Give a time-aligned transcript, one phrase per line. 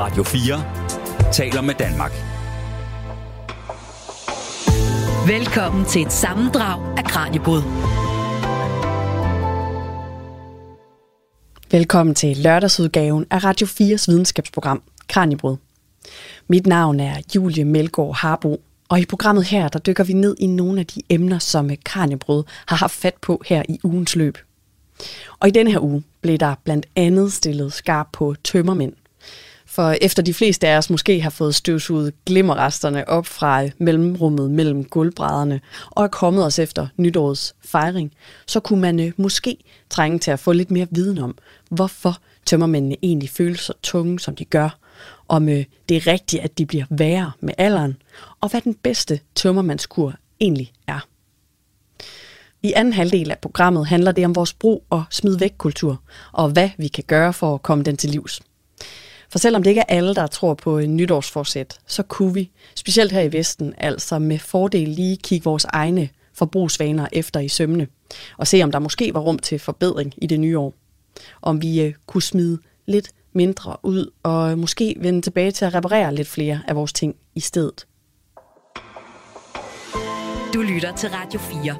[0.00, 2.12] Radio 4 taler med Danmark.
[5.26, 7.62] Velkommen til et sammendrag af Kranjebrud.
[11.70, 15.56] Velkommen til lørdagsudgaven af Radio 4's videnskabsprogram Kranjebrud.
[16.48, 20.46] Mit navn er Julie Melgaard Harbo, og i programmet her, der dykker vi ned i
[20.46, 24.38] nogle af de emner, som Kranjebrud har haft fat på her i ugens løb.
[25.40, 28.92] Og i denne her uge blev der blandt andet stillet skarp på tømmermænd.
[29.70, 34.84] For efter de fleste af os måske har fået støvsuget glimmerresterne op fra mellemrummet mellem
[34.84, 38.12] gulvbrædderne og er kommet os efter nytårets fejring,
[38.46, 39.56] så kunne man øh, måske
[39.90, 41.38] trænge til at få lidt mere viden om,
[41.70, 44.78] hvorfor tømmermændene egentlig føles så tunge, som de gør,
[45.28, 47.96] om øh, det er rigtigt, at de bliver værre med alderen,
[48.40, 51.06] og hvad den bedste tømmermandskur egentlig er.
[52.62, 56.02] I anden halvdel af programmet handler det om vores brug og smid væk kultur,
[56.32, 58.40] og hvad vi kan gøre for at komme den til livs.
[59.30, 63.12] For selvom det ikke er alle, der tror på en nytårsforsæt, så kunne vi, specielt
[63.12, 67.86] her i Vesten, altså med fordel lige kigge vores egne forbrugsvaner efter i sømne,
[68.38, 70.74] og se om der måske var rum til forbedring i det nye år.
[71.42, 76.14] Om vi øh, kunne smide lidt mindre ud, og måske vende tilbage til at reparere
[76.14, 77.86] lidt flere af vores ting i stedet.
[80.54, 81.76] Du lytter til Radio 4.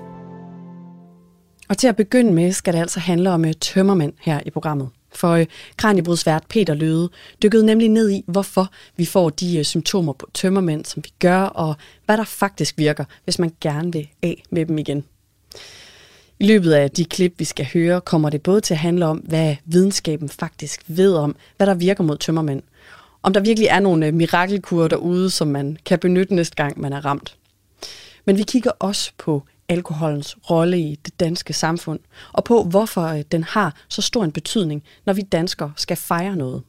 [1.69, 4.89] Og til at begynde med skal det altså handle om øh, tømmermænd her i programmet.
[5.13, 7.09] For øh, Kranjebrudsvært Peter Løde
[7.43, 11.43] dykkede nemlig ned i, hvorfor vi får de øh, symptomer på tømmermænd, som vi gør,
[11.43, 11.75] og
[12.07, 15.05] hvad der faktisk virker, hvis man gerne vil af med dem igen.
[16.39, 19.19] I løbet af de klip, vi skal høre, kommer det både til at handle om,
[19.19, 22.63] hvad videnskaben faktisk ved om, hvad der virker mod tømmermænd.
[23.23, 26.93] Om der virkelig er nogle øh, mirakelkurer derude, som man kan benytte næste gang, man
[26.93, 27.37] er ramt.
[28.25, 32.01] Men vi kigger også på alkoholens rolle i det danske samfund,
[32.33, 36.37] og på hvorfor øh, den har så stor en betydning, når vi danskere skal fejre
[36.37, 36.63] noget.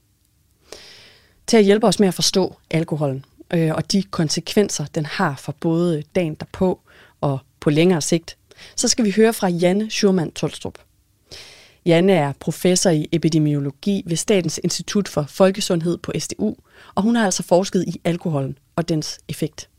[1.47, 5.55] Til at hjælpe os med at forstå alkoholen øh, og de konsekvenser, den har for
[5.59, 6.79] både dagen derpå
[7.21, 8.37] og på længere sigt,
[8.75, 10.77] så skal vi høre fra Janne Schurman Tolstrup.
[11.85, 16.55] Janne er professor i epidemiologi ved Statens Institut for Folkesundhed på SDU,
[16.95, 19.70] og hun har altså forsket i alkoholen og dens effekt.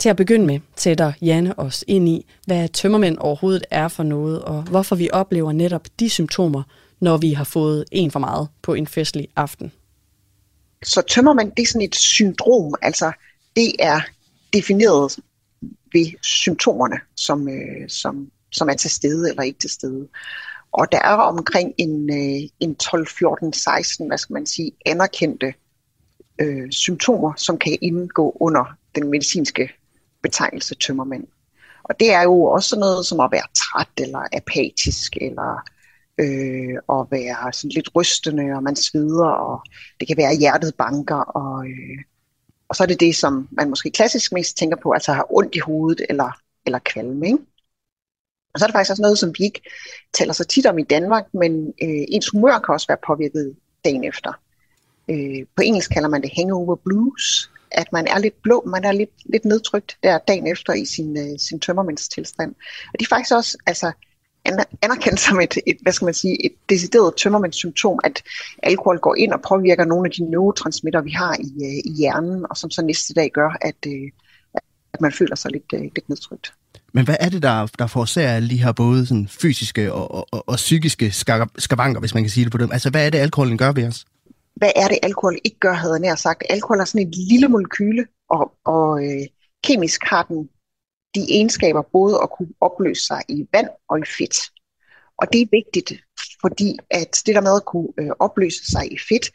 [0.00, 4.42] Til at begynde med sætter Janne os ind i, hvad tømmermænd overhovedet er for noget,
[4.42, 6.62] og hvorfor vi oplever netop de symptomer,
[7.00, 9.72] når vi har fået en for meget på en festlig aften.
[10.82, 13.12] Så tømmermænd, det er sådan et syndrom, altså
[13.56, 14.00] det er
[14.52, 15.18] defineret
[15.92, 20.08] ved symptomerne, som, øh, som, som er til stede eller ikke til stede.
[20.72, 25.54] Og der er omkring en, øh, en 12, 14, 16, hvad skal man sige, anerkendte
[26.40, 29.79] øh, symptomer, som kan indgå under den medicinske
[30.22, 31.26] betegnelse tømmermænd.
[31.82, 35.68] Og det er jo også noget som at være træt eller apatisk eller
[36.20, 39.62] øh, at være sådan lidt rystende, og man sveder, og
[40.00, 41.98] det kan være hjertet banker, og, øh,
[42.68, 45.54] og så er det det, som man måske klassisk mest tænker på, altså har ondt
[45.54, 46.30] i hovedet eller,
[46.66, 47.26] eller kvalme.
[47.26, 47.38] Ikke?
[48.54, 49.62] Og så er det faktisk også noget, som vi ikke
[50.12, 54.04] taler så tit om i Danmark, men øh, ens humør kan også være påvirket dagen
[54.04, 54.32] efter.
[55.10, 58.92] Øh, på engelsk kalder man det hangover blues, at man er lidt blå, man er
[58.92, 62.54] lidt, lidt nedtrykt der dagen efter i sin, øh, sin tømmermændstilstand.
[62.92, 63.92] Og det er faktisk også altså,
[64.82, 68.22] anerkendt som et, et, hvad skal man sige, et decideret tømmermændssymptom, at
[68.62, 72.46] alkohol går ind og påvirker nogle af de neurotransmitter, vi har i, øh, i hjernen,
[72.50, 74.10] og som så næste dag gør, at, øh,
[74.92, 76.52] at man føler sig lidt, øh, lidt nedtrykt.
[76.92, 80.48] Men hvad er det, der, der forårsager alle de her både sådan fysiske og, og,
[80.48, 81.10] og psykiske
[81.58, 82.72] skavanker, hvis man kan sige det på dem?
[82.72, 84.04] Altså, hvad er det, alkoholen gør ved os?
[84.60, 86.42] Hvad er det, alkohol ikke gør, havde jeg nær sagt.
[86.50, 89.26] Alkohol er sådan et lille molekyle, og, og øh,
[89.64, 90.48] kemisk har den
[91.14, 94.36] de egenskaber både at kunne opløse sig i vand og i fedt.
[95.18, 95.92] Og det er vigtigt,
[96.40, 99.26] fordi at det der med at kunne øh, opløse sig i fedt,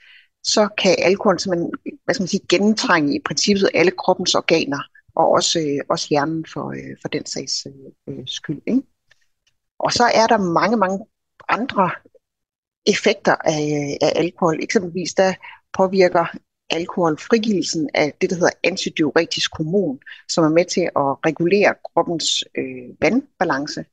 [0.44, 1.72] så kan alkohol simpelthen
[2.04, 4.82] hvad skal man sige, gennemtrænge i princippet alle kroppens organer,
[5.16, 8.62] og også, øh, også hjernen for, øh, for den sags øh, øh skyld.
[8.68, 8.82] Ikke?
[9.80, 11.00] Og så er der mange, mange
[11.50, 11.92] andre
[12.88, 14.64] effekter af, af alkohol.
[14.64, 15.34] Eksempelvis der
[15.78, 16.26] påvirker
[16.70, 20.00] alkohol frigivelsen af det, der hedder antidiuretisk hormon,
[20.30, 23.86] som er med til at regulere kroppens øh, vandbalance.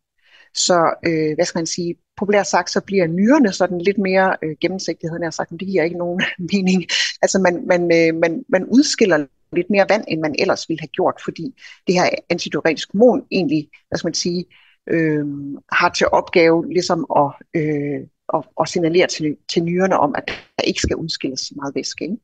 [0.55, 4.57] Så øh, hvad skal man sige, populært sagt, så bliver nyrerne sådan lidt mere øh,
[4.61, 6.23] gennemsigtighed, jeg sagt, men det giver ikke nogen
[6.53, 6.87] mening.
[7.23, 10.89] Altså man, man, øh, man, man udskiller lidt mere vand, end man ellers ville have
[10.89, 14.45] gjort, fordi det her antidiuretisk hormon egentlig, hvad skal man sige,
[14.87, 15.27] øh,
[15.73, 18.01] har til opgave ligesom at øh,
[18.33, 22.05] og, og signalere til, til nyrerne om, at der ikke skal udskilles så meget væske.
[22.05, 22.17] Ikke?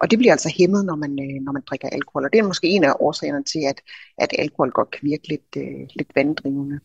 [0.00, 2.24] Og det bliver altså hæmmet, når man, øh, når man drikker alkohol.
[2.24, 3.80] Og det er måske en af årsagerne til, at,
[4.18, 6.80] at alkohol godt kan virke lidt, øh, lidt vanddrivende.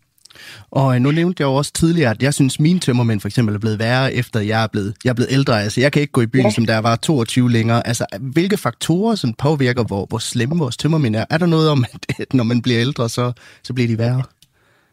[0.72, 3.56] Og øh, nu nævnte jeg jo også tidligere, at jeg synes, mine tømmermænd for eksempel
[3.56, 5.64] er blevet værre, efter jeg er blevet, jeg er blevet ældre.
[5.64, 6.52] Altså, jeg kan ikke gå i byen, ja.
[6.52, 7.88] som der var 22 længere.
[7.88, 11.26] Altså, hvilke faktorer som påvirker, hvor, hvor slemme vores tømmermænd er?
[11.30, 11.86] Er der noget om,
[12.20, 13.32] at når man bliver ældre, så,
[13.64, 14.24] så bliver de værre?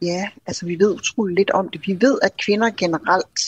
[0.02, 1.80] Ja, altså vi ved utroligt lidt om det.
[1.86, 3.40] Vi ved, at kvinder generelt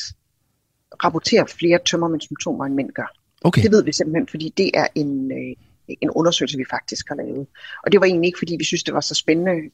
[1.05, 3.13] rapporterer flere tømmermændssymptomer, end mænd gør.
[3.45, 3.63] Okay.
[3.63, 5.57] Det ved vi simpelthen, fordi det er en, øh,
[6.01, 7.47] en undersøgelse, vi faktisk har lavet.
[7.85, 9.71] Og det var egentlig ikke, fordi vi synes, det var så spændende,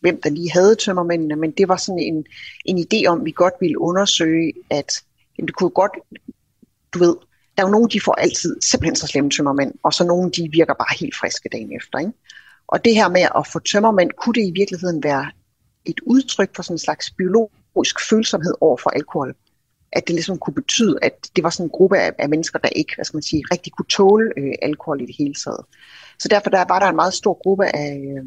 [0.00, 2.26] hvem der lige havde tømmermændene, men det var sådan en,
[2.64, 5.02] en idé om, at vi godt ville undersøge, at
[5.38, 5.92] jamen, det kunne godt,
[6.94, 7.16] du ved,
[7.56, 10.48] der er jo nogen, de får altid simpelthen så slemme tømmermænd, og så nogen, de
[10.52, 11.98] virker bare helt friske dagen efter.
[11.98, 12.12] Ikke?
[12.66, 15.30] Og det her med at få tømmermænd, kunne det i virkeligheden være
[15.84, 19.34] et udtryk for sådan en slags biologisk følsomhed over for alkohol?
[19.92, 22.68] At det ligesom kunne betyde, at det var sådan en gruppe af, af mennesker, der
[22.68, 25.64] ikke, hvad skal man sige, rigtig kunne tåle øh, alkohol i det hele taget.
[26.18, 28.24] Så derfor der var der en meget stor gruppe af, øh,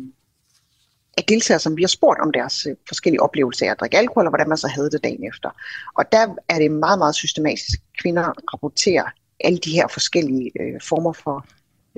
[1.17, 4.25] af deltagere, som vi har spurgt om deres øh, forskellige oplevelser af at drikke alkohol,
[4.25, 5.49] og hvordan man så havde det dagen efter.
[5.97, 7.79] Og der er det meget, meget systematisk.
[8.01, 9.05] Kvinder rapporterer
[9.39, 11.45] alle de her forskellige øh, former for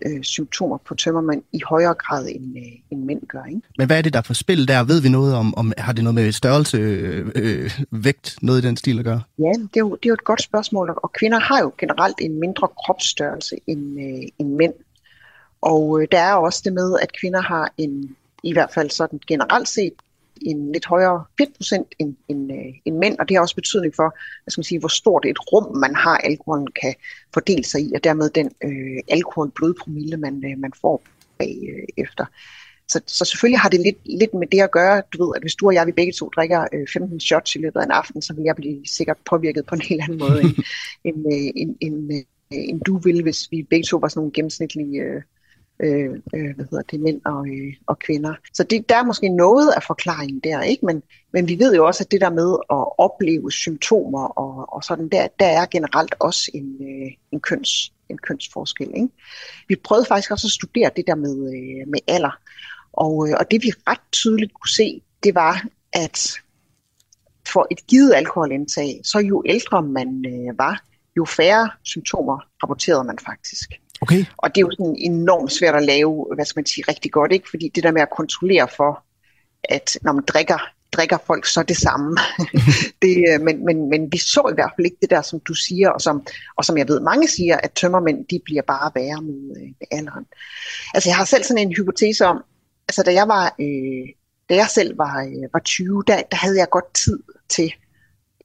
[0.05, 3.43] øh, symptomer på tømmermænd i højere grad, end, øh, end mænd gør.
[3.43, 3.61] Ikke?
[3.77, 4.83] Men hvad er det, der er for spil der?
[4.83, 8.67] Ved vi noget om, om har det noget med størrelse, øh, øh, vægt, noget i
[8.67, 9.21] den stil at gøre?
[9.39, 12.15] Ja, det er, jo, det er jo et godt spørgsmål, og kvinder har jo generelt
[12.21, 14.73] en mindre kropsstørrelse end, øh, end mænd.
[15.61, 19.19] Og øh, der er også det med, at kvinder har en i hvert fald sådan
[19.27, 19.93] generelt set
[20.41, 24.17] en lidt højere fedtprocent end, end, øh, end mænd, og det har også betydning for,
[24.43, 26.93] hvad skal man sige, hvor stort et rum man har, alkoholen kan
[27.33, 31.03] fordele sig i, og dermed den øh, alkoholblodpromille, man, øh, man får
[31.37, 32.25] bagefter.
[32.25, 35.43] Øh, så, så selvfølgelig har det lidt, lidt med det at gøre, du ved, at
[35.43, 37.91] hvis du og jeg, vi begge to drikker øh, 15 shots i løbet af en
[37.91, 40.55] aften, så vil jeg blive sikkert påvirket på en helt anden måde, end,
[41.07, 42.23] end, øh, end, end, øh,
[42.69, 45.21] end du vil, hvis vi begge to var sådan nogle gennemsnitlige øh,
[45.79, 48.33] øh, øh, hvad hedder det, mænd og, øh, og kvinder.
[48.53, 50.85] Så det, der er måske noget af forklaringen der, ikke?
[50.85, 54.83] Men, men vi ved jo også, at det der med at opleve symptomer og, og
[54.83, 58.87] sådan, der, der er generelt også en, øh, en, køns, en kønsforskel.
[58.95, 59.09] Ikke?
[59.67, 62.39] Vi prøvede faktisk også at studere det der med, øh, med alder,
[62.93, 66.33] og, øh, og det vi ret tydeligt kunne se, det var, at
[67.47, 70.83] for et givet alkoholindtag, så jo ældre man øh, var,
[71.17, 73.69] jo færre symptomer rapporterede man faktisk.
[74.01, 74.25] Okay.
[74.37, 77.31] Og det er jo sådan enormt svært at lave, hvad skal man sige, rigtig godt,
[77.31, 77.49] ikke?
[77.49, 79.03] Fordi det der med at kontrollere for,
[79.63, 80.57] at når man drikker,
[80.93, 82.17] drikker folk så det samme.
[83.01, 85.53] det, øh, men, men, men vi så i hvert fald ikke det der, som du
[85.53, 86.25] siger, og som,
[86.57, 89.87] og som jeg ved, mange siger, at tømmermænd, de bliver bare værre med, øh, med
[89.91, 90.25] alderen.
[90.93, 92.43] Altså jeg har selv sådan en hypotese om,
[92.87, 94.07] altså da jeg var, øh,
[94.49, 97.19] da jeg selv var, øh, var 20, der, der havde jeg godt tid
[97.49, 97.73] til,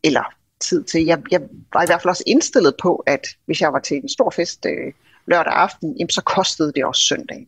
[0.03, 0.25] eller
[0.61, 1.41] tid til, jeg, jeg
[1.73, 4.67] var i hvert fald også indstillet på, at hvis jeg var til en stor fest,
[4.67, 4.93] øh,
[5.31, 7.47] lørdag aften, jamen, så kostede det også søndagen.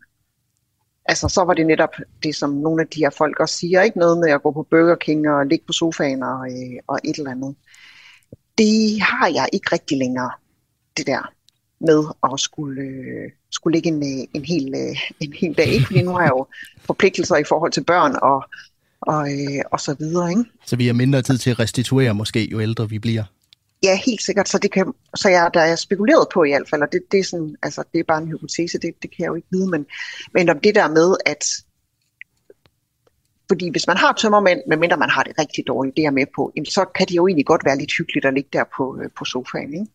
[1.04, 3.98] Altså, så var det netop det, som nogle af de her folk også siger, ikke
[3.98, 7.16] noget med at gå på Burger King og ligge på sofaen og, øh, og et
[7.16, 7.54] eller andet.
[8.58, 10.30] Det har jeg ikke rigtig længere,
[10.96, 11.32] det der
[11.80, 15.66] med at skulle, øh, skulle ligge en, øh, en, hel, øh, en hel dag.
[15.66, 15.86] Ikke?
[15.86, 16.46] Fordi nu har jeg jo
[16.88, 18.44] forpligtelser i forhold til børn og,
[19.00, 20.30] og, øh, og så videre.
[20.30, 20.44] Ikke?
[20.66, 23.24] Så vi har mindre tid til at restituere måske, jo ældre vi bliver?
[23.82, 24.48] Ja, helt sikkert.
[24.48, 27.20] Så, det kan, så jeg, der er spekuleret på i hvert fald, og det, det,
[27.20, 29.70] er sådan, altså, det er bare en hypotese, det, det kan jeg jo ikke vide,
[29.70, 29.86] men,
[30.34, 31.44] men om det der med, at
[33.48, 36.52] fordi hvis man har tømmermænd, medmindre man har det rigtig dårligt, det er med på,
[36.68, 39.24] så kan det jo egentlig godt være lidt hyggeligt at ligge der på, øh, på
[39.24, 39.74] sofaen.
[39.74, 39.86] Ikke?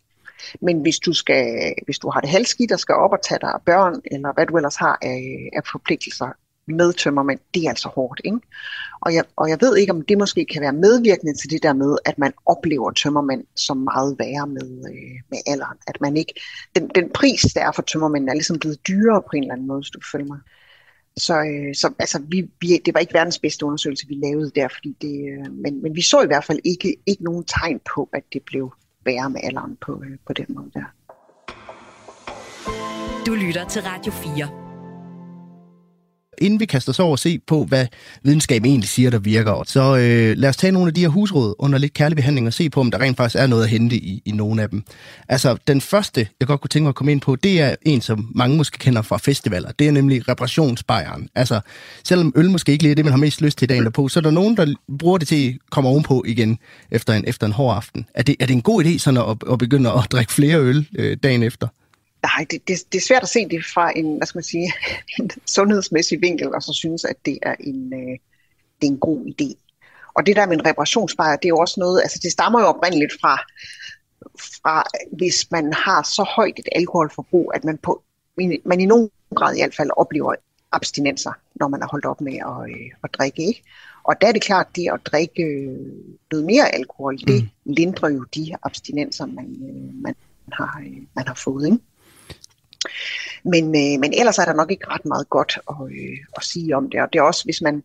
[0.62, 3.54] Men hvis du, skal, hvis du har det halvskidt og skal op og tage dig
[3.66, 6.30] børn, eller hvad du ellers har af, af forpligtelser,
[6.68, 8.22] med tømmermænd, det er altså hårdt.
[8.26, 8.40] Ikke?
[9.02, 11.74] Og, jeg, og jeg ved ikke, om det måske kan være medvirkende til det der
[11.74, 15.78] med, at man oplever tømmermænd som meget værre med, øh, med alderen.
[15.88, 16.34] At man ikke,
[16.76, 19.68] den, den pris, der er for tømmermænd, er ligesom blevet dyrere på en eller anden
[19.68, 20.40] måde, hvis du følger mig.
[21.18, 24.68] Så, øh, så altså, vi, vi, det var ikke verdens bedste undersøgelse, vi lavede der,
[24.68, 28.10] fordi det, øh, men, men vi så i hvert fald ikke, ikke nogen tegn på,
[28.14, 28.74] at det blev
[29.06, 30.86] værre med alderen på, øh, på den måde der.
[33.26, 34.67] Du lytter til Radio 4
[36.38, 37.86] inden vi kaster os over og se på, hvad
[38.24, 41.56] videnskaben egentlig siger, der virker, så øh, lad os tage nogle af de her husråd
[41.60, 43.96] under lidt kærlig behandling og se på, om der rent faktisk er noget at hente
[43.96, 44.84] i, i nogle af dem.
[45.30, 48.02] Altså, den første, jeg godt kunne tænke mig at komme ind på, det er en,
[48.02, 49.72] som mange måske kender fra festivaler.
[49.72, 51.30] Det er nemlig reparationsbejeren.
[51.36, 51.60] Altså,
[52.04, 54.20] selvom øl måske ikke lige er det, man har mest lyst til dagen derpå, så
[54.20, 56.60] er der nogen, der bruger det til at komme ovenpå igen
[56.92, 58.06] efter en, efter en hård aften.
[58.14, 60.88] Er det, er det en god idé sådan at, at begynde at drikke flere øl
[60.96, 61.68] øh, dagen efter?
[62.24, 64.74] Nej, det, det, det er svært at se det fra en, hvad skal man sige,
[65.20, 68.18] en sundhedsmæssig vinkel, og så synes, at det er en, øh,
[68.82, 69.54] det er en god idé.
[70.14, 72.66] Og det der med en reparationsbajer, det er jo også noget, altså det stammer jo
[72.66, 73.38] oprindeligt fra,
[74.40, 74.84] fra
[75.18, 78.04] hvis man har så højt et alkoholforbrug, at man, på,
[78.66, 80.36] man i nogen grad i hvert fald oplever
[80.72, 83.44] abstinenser, når man er holdt op med at, øh, at drikke.
[83.44, 83.64] Ikke?
[84.04, 85.78] Og der er det klart, det at drikke øh,
[86.32, 87.26] noget mere alkohol, mm.
[87.28, 90.16] det lindrer jo de abstinenser, man, øh, man,
[90.54, 91.66] har, øh, man har fået.
[91.66, 91.80] Ikke?
[93.44, 96.76] Men, øh, men ellers er der nok ikke ret meget godt at, øh, at sige
[96.76, 97.02] om det.
[97.02, 97.84] Og det er også, hvis man,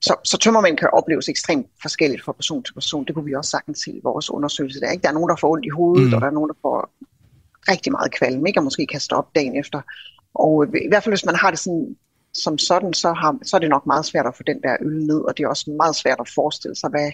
[0.00, 3.04] så, så tømmermænd kan opleves ekstremt forskelligt fra person til person.
[3.04, 4.80] Det kunne vi også sagtens se i vores undersøgelse.
[4.80, 5.02] Der, ikke?
[5.02, 6.14] der er nogen, der får ondt i hovedet, mm.
[6.14, 6.90] og der er nogen, der får
[7.68, 8.60] rigtig meget kvalme, ikke?
[8.60, 9.80] og måske kaster op dagen efter.
[10.34, 11.96] Og i hvert fald, hvis man har det sådan,
[12.34, 15.06] som sådan, så, har, så er det nok meget svært at få den der øl
[15.06, 17.10] ned, og det er også meget svært at forestille sig, hvad,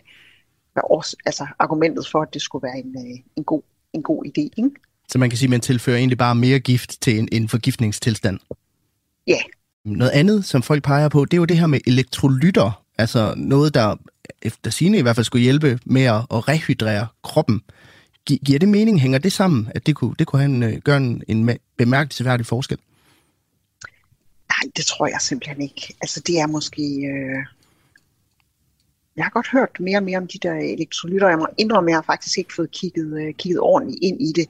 [0.73, 3.63] hvad også, altså argumentet for, at det skulle være en, øh, en, god,
[3.93, 4.49] en god idé.
[4.57, 4.71] Ikke?
[5.09, 8.39] Så man kan sige, at man tilfører egentlig bare mere gift til en, en forgiftningstilstand?
[9.27, 9.39] Ja.
[9.85, 12.83] Noget andet, som folk peger på, det er jo det her med elektrolytter.
[12.99, 13.97] Altså noget, der
[14.43, 17.63] efter sine i hvert fald skulle hjælpe med at, at rehydrere kroppen.
[18.29, 19.01] Gi- giver det mening?
[19.01, 22.47] Hænger det sammen, at det kunne, det kunne have en, øh, gøre en, en bemærkelsesværdig
[22.47, 22.79] forskel?
[24.49, 25.95] Nej, det tror jeg simpelthen ikke.
[26.01, 26.83] Altså det er måske...
[26.83, 27.47] Øh...
[29.17, 31.29] Jeg har godt hørt mere og mere om de der elektrolytter.
[31.29, 34.33] Jeg må indrømme, at jeg har faktisk ikke fået kigget, øh, kigget ordentligt ind i
[34.37, 34.47] det.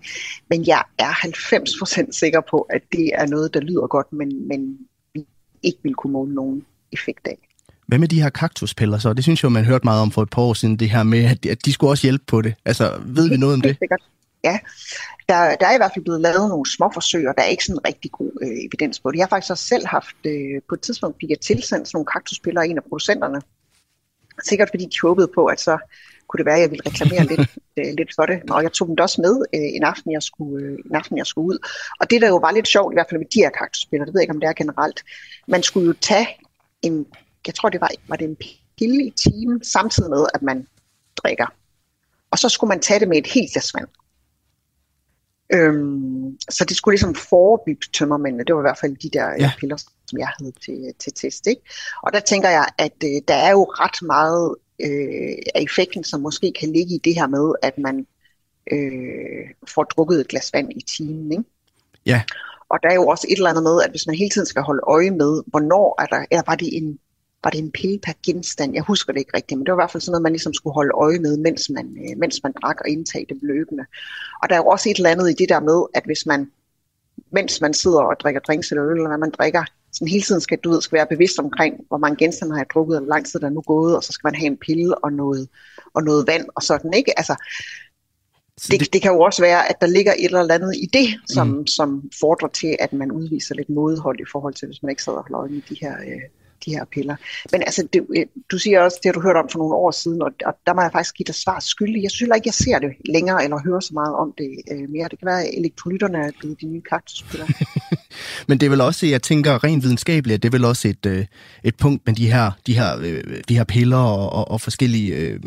[0.50, 4.78] Men jeg er 90% sikker på, at det er noget, der lyder godt, men, men
[5.14, 5.26] vi
[5.62, 7.38] ikke vil kunne måle nogen effekt af.
[7.86, 9.12] Hvad med de her kaktuspiller så?
[9.12, 11.24] Det synes jeg, man hørte meget om for et par år siden, det her med,
[11.50, 12.54] at de skulle også hjælpe på det.
[12.64, 13.76] Altså, ved vi noget om det?
[13.78, 14.02] Sikkert.
[14.44, 14.58] Ja,
[15.28, 17.64] der, der er i hvert fald blevet lavet nogle små forsøg, og der er ikke
[17.64, 19.18] sådan rigtig god øh, evidens på det.
[19.18, 22.06] Jeg har faktisk også selv haft, øh, på et tidspunkt fik jeg tilsendt sådan nogle
[22.06, 23.40] kaktuspiller af en af producenterne.
[24.44, 25.78] Sikkert fordi de håbede på, at så
[26.28, 28.50] kunne det være, at jeg ville reklamere lidt, øh, lidt for det.
[28.50, 31.26] Og jeg tog dem også med øh, en, aften, jeg skulle, øh, en aften, jeg
[31.26, 31.58] skulle ud.
[32.00, 34.14] Og det, der jo var lidt sjovt, i hvert fald med de her kaktuspiller, det
[34.14, 35.04] ved jeg ikke, om det er generelt,
[35.48, 36.28] man skulle jo tage
[36.82, 37.06] en
[37.46, 38.36] jeg tror det var, var det en
[38.78, 40.66] pille i timen, samtidig med, at man
[41.16, 41.46] drikker.
[42.30, 43.88] Og så skulle man tage det med et helt glas vand.
[45.54, 48.44] Øhm, så det skulle ligesom forebygge tømmermændene.
[48.44, 49.52] Det var i hvert fald de der ja.
[49.58, 49.76] piller,
[50.06, 51.46] som jeg havde til, til test.
[51.46, 51.62] Ikke?
[52.02, 56.20] Og der tænker jeg, at øh, der er jo ret meget øh, af effekten, som
[56.20, 58.06] måske kan ligge i det her med, at man
[58.72, 61.32] øh, får drukket et glas vand i timen.
[61.32, 61.44] Ikke?
[62.06, 62.22] Ja.
[62.68, 64.62] Og der er jo også et eller andet med, at hvis man hele tiden skal
[64.62, 66.98] holde øje med, hvornår er der, eller var det en
[67.44, 68.74] var det en pille per genstand?
[68.74, 70.54] Jeg husker det ikke rigtigt, men det var i hvert fald sådan noget, man ligesom
[70.54, 73.84] skulle holde øje med, mens man, øh, mens man drak og indtage det løbende.
[74.42, 76.50] Og der er jo også et eller andet i det der med, at hvis man,
[77.30, 80.40] mens man sidder og drikker drinks eller øl, eller hvad man drikker, sådan hele tiden
[80.40, 83.14] skal, du ved, skal være bevidst omkring, hvor mange genstande har jeg drukket, og hvor
[83.14, 85.48] lang tid der er nu gået, og så skal man have en pille og noget,
[85.94, 87.18] og noget vand og sådan, ikke?
[87.18, 87.34] Altså,
[88.70, 91.08] det, det, det kan jo også være, at der ligger et eller andet i det,
[91.28, 91.66] som, mm.
[91.66, 95.18] som fordrer til, at man udviser lidt modhold i forhold til, hvis man ikke sidder
[95.18, 96.22] og holder øje med de her øh,
[96.66, 97.16] de her piller.
[97.52, 99.90] Men altså, det, øh, du siger også, det har du hørt om for nogle år
[99.90, 102.02] siden, og, og der må jeg faktisk give dig svar skyldig.
[102.02, 105.08] Jeg synes ikke, jeg ser det længere, eller hører så meget om det øh, mere.
[105.08, 107.46] Det kan være, at elektrolytterne er blevet de nye kaktuspiller.
[108.46, 111.06] Men det er vel også, jeg tænker rent videnskabeligt, at det er vel også et,
[111.06, 111.24] øh,
[111.64, 115.14] et punkt med de her, de her, øh, de her piller og, og, og forskellige
[115.14, 115.40] øh,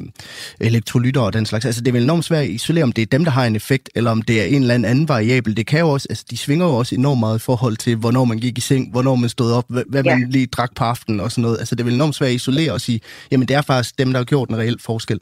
[0.60, 1.66] elektrolytter og den slags.
[1.66, 3.56] Altså det er vel enormt svært at isolere, om det er dem, der har en
[3.56, 5.58] effekt, eller om det er en eller anden variabel.
[5.58, 8.26] Det kan jo også, altså de svinger jo også enormt meget i forhold til, hvornår
[8.26, 10.18] man gik i seng, hvornår man stod op, hvad, hvad ja.
[10.18, 11.58] man lige drak på aftenen og sådan noget.
[11.60, 13.02] Altså det er vel enormt svært at isolere og sige,
[13.32, 15.20] jamen det er faktisk dem, der har gjort en reel forskel.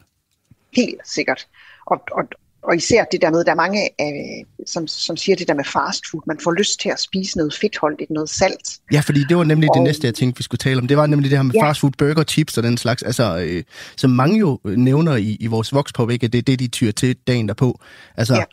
[0.73, 1.47] Helt sikkert.
[1.85, 2.23] Og, og,
[2.67, 5.63] og især det der med, der er mange, øh, som, som siger det der med
[5.63, 6.21] fast food.
[6.27, 8.67] Man får lyst til at spise noget fedtholdigt, noget salt.
[8.91, 10.87] Ja, fordi det var nemlig og, det næste, jeg tænkte, vi skulle tale om.
[10.87, 11.69] Det var nemlig det her med ja.
[11.69, 13.03] fast food, burger, chips og den slags.
[13.03, 13.63] Altså, øh,
[13.95, 17.15] som mange jo nævner i, i vores vokspåvæg, at det er det, de tyrer til
[17.27, 17.79] dagen derpå.
[18.17, 18.43] Altså, ja.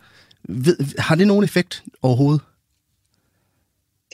[0.48, 2.40] ved, har det nogen effekt overhovedet?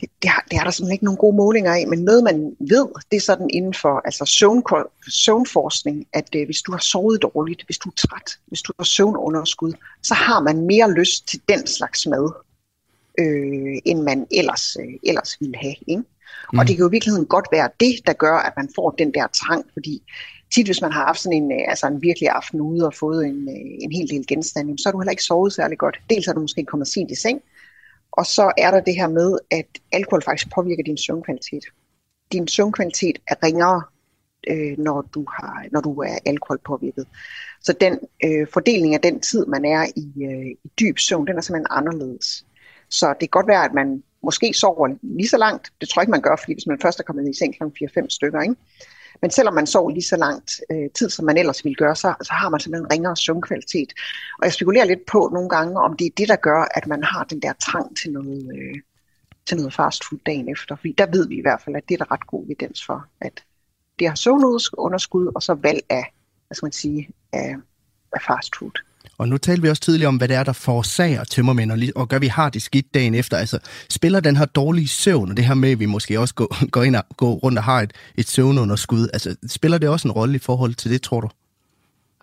[0.00, 2.56] Det, det, har, det har der simpelthen ikke nogen gode målinger af, men noget man
[2.60, 4.62] ved, det er sådan inden for altså søvn,
[5.08, 8.84] søvnforskning, at øh, hvis du har sovet dårligt, hvis du er træt, hvis du har
[8.84, 12.32] søvnunderskud, så har man mere lyst til den slags mad,
[13.18, 15.74] øh, end man ellers, øh, ellers ville have.
[15.86, 16.02] Ikke?
[16.52, 16.58] Mm.
[16.58, 19.14] Og det kan jo i virkeligheden godt være det, der gør, at man får den
[19.14, 20.02] der trang, fordi
[20.54, 23.26] tit hvis man har haft sådan en, øh, altså en virkelig aften ude og fået
[23.26, 26.00] en, øh, en hel del genstande, så har du heller ikke sovet særlig godt.
[26.10, 27.40] Dels har du måske kommet sent i seng,
[28.12, 31.64] og så er der det her med, at alkohol faktisk påvirker din søvnkvalitet.
[32.32, 33.82] Din søvnkvalitet er ringere,
[34.48, 37.06] øh, når, du har, når du er alkoholpåvirket.
[37.60, 41.36] Så den øh, fordeling af den tid, man er i, øh, i dyb søvn, den
[41.36, 42.46] er simpelthen anderledes.
[42.88, 45.72] Så det kan godt være, at man måske sover lige så langt.
[45.80, 47.84] Det tror jeg ikke, man gør, fordi hvis man først er kommet i seng kl.
[47.84, 48.54] 4-5 stykker, ikke?
[49.22, 52.14] Men selvom man sover lige så langt øh, tid, som man ellers ville gøre, så,
[52.22, 53.92] så har man simpelthen ringere søvnkvalitet.
[54.38, 57.02] Og jeg spekulerer lidt på nogle gange, om det er det, der gør, at man
[57.02, 58.74] har den der trang til noget, øh,
[59.46, 60.76] til noget fast food dagen efter.
[60.76, 63.06] Fordi der ved vi i hvert fald, at det er der ret god evidens for,
[63.20, 63.44] at
[63.98, 66.14] det har søvnunderskud, og så valg af,
[66.46, 67.56] hvad skal man sige, af,
[68.12, 68.89] af fast food.
[69.20, 72.08] Og nu talte vi også tidligere om, hvad det er, der forårsager tømmermænd, og, og
[72.08, 73.36] gør, at vi har det skidt dagen efter.
[73.36, 73.58] Altså,
[73.90, 76.82] spiller den her dårlige søvn, og det her med, at vi måske også går, går
[76.82, 80.36] ind og går rundt og har et, et søvnunderskud, altså, spiller det også en rolle
[80.36, 81.28] i forhold til det, tror du?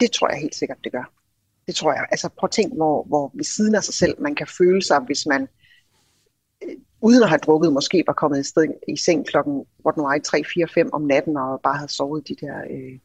[0.02, 1.12] Det tror jeg helt sikkert, det gør.
[1.68, 2.06] Det tror jeg.
[2.12, 5.00] Altså prøv at tænke, hvor, hvor ved siden af sig selv man kan føle sig,
[5.00, 5.48] hvis man
[6.64, 10.04] øh, uden at have drukket, måske var kommet i, sted, i seng klokken, hvor den
[10.04, 13.00] var 3, 4, 5 om natten, og bare havde sovet de der øh,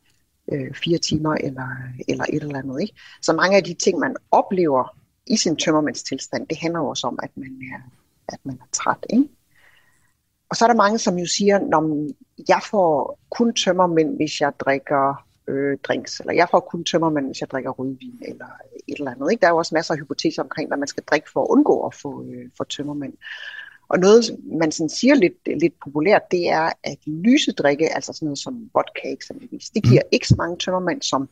[0.52, 1.68] øh, fire timer eller,
[2.08, 2.80] eller et eller andet.
[2.80, 2.94] Ikke?
[3.22, 7.30] Så mange af de ting, man oplever i sin tømmermandstilstand, det handler også om, at
[7.36, 7.80] man er,
[8.28, 9.06] at man er træt.
[9.10, 9.28] Ikke?
[10.50, 12.14] Og så er der mange, som jo siger, at
[12.48, 17.40] jeg får kun tømmermænd, hvis jeg drikker øh, drinks, eller jeg får kun tømmermænd, hvis
[17.40, 18.46] jeg drikker rødvin, eller
[18.88, 19.30] et eller andet.
[19.30, 19.40] Ikke?
[19.40, 21.86] Der er jo også masser af hypoteser omkring, hvad man skal drikke for at undgå
[21.86, 23.12] at få, øh, få tømmermænd.
[23.92, 24.24] Og noget,
[24.60, 28.70] man sådan siger lidt, lidt populært, det er, at lyse drikke, altså sådan noget som
[28.74, 30.08] vodka eksempelvis, det giver mm.
[30.12, 31.28] ikke så mange tømmermænd som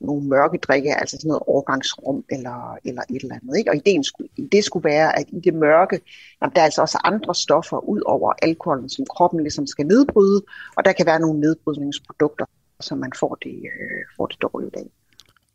[0.00, 3.58] nogle mørke drikke, altså sådan noget overgangsrum eller, eller et eller andet.
[3.58, 3.70] Ikke?
[3.70, 6.00] Og ideen skulle, det skulle være, at i det mørke,
[6.42, 10.42] jamen, der er altså også andre stoffer ud over alkoholen, som kroppen ligesom skal nedbryde,
[10.76, 12.44] og der kan være nogle nedbrydningsprodukter,
[12.80, 14.90] så man får det, øh, får det dårligt af.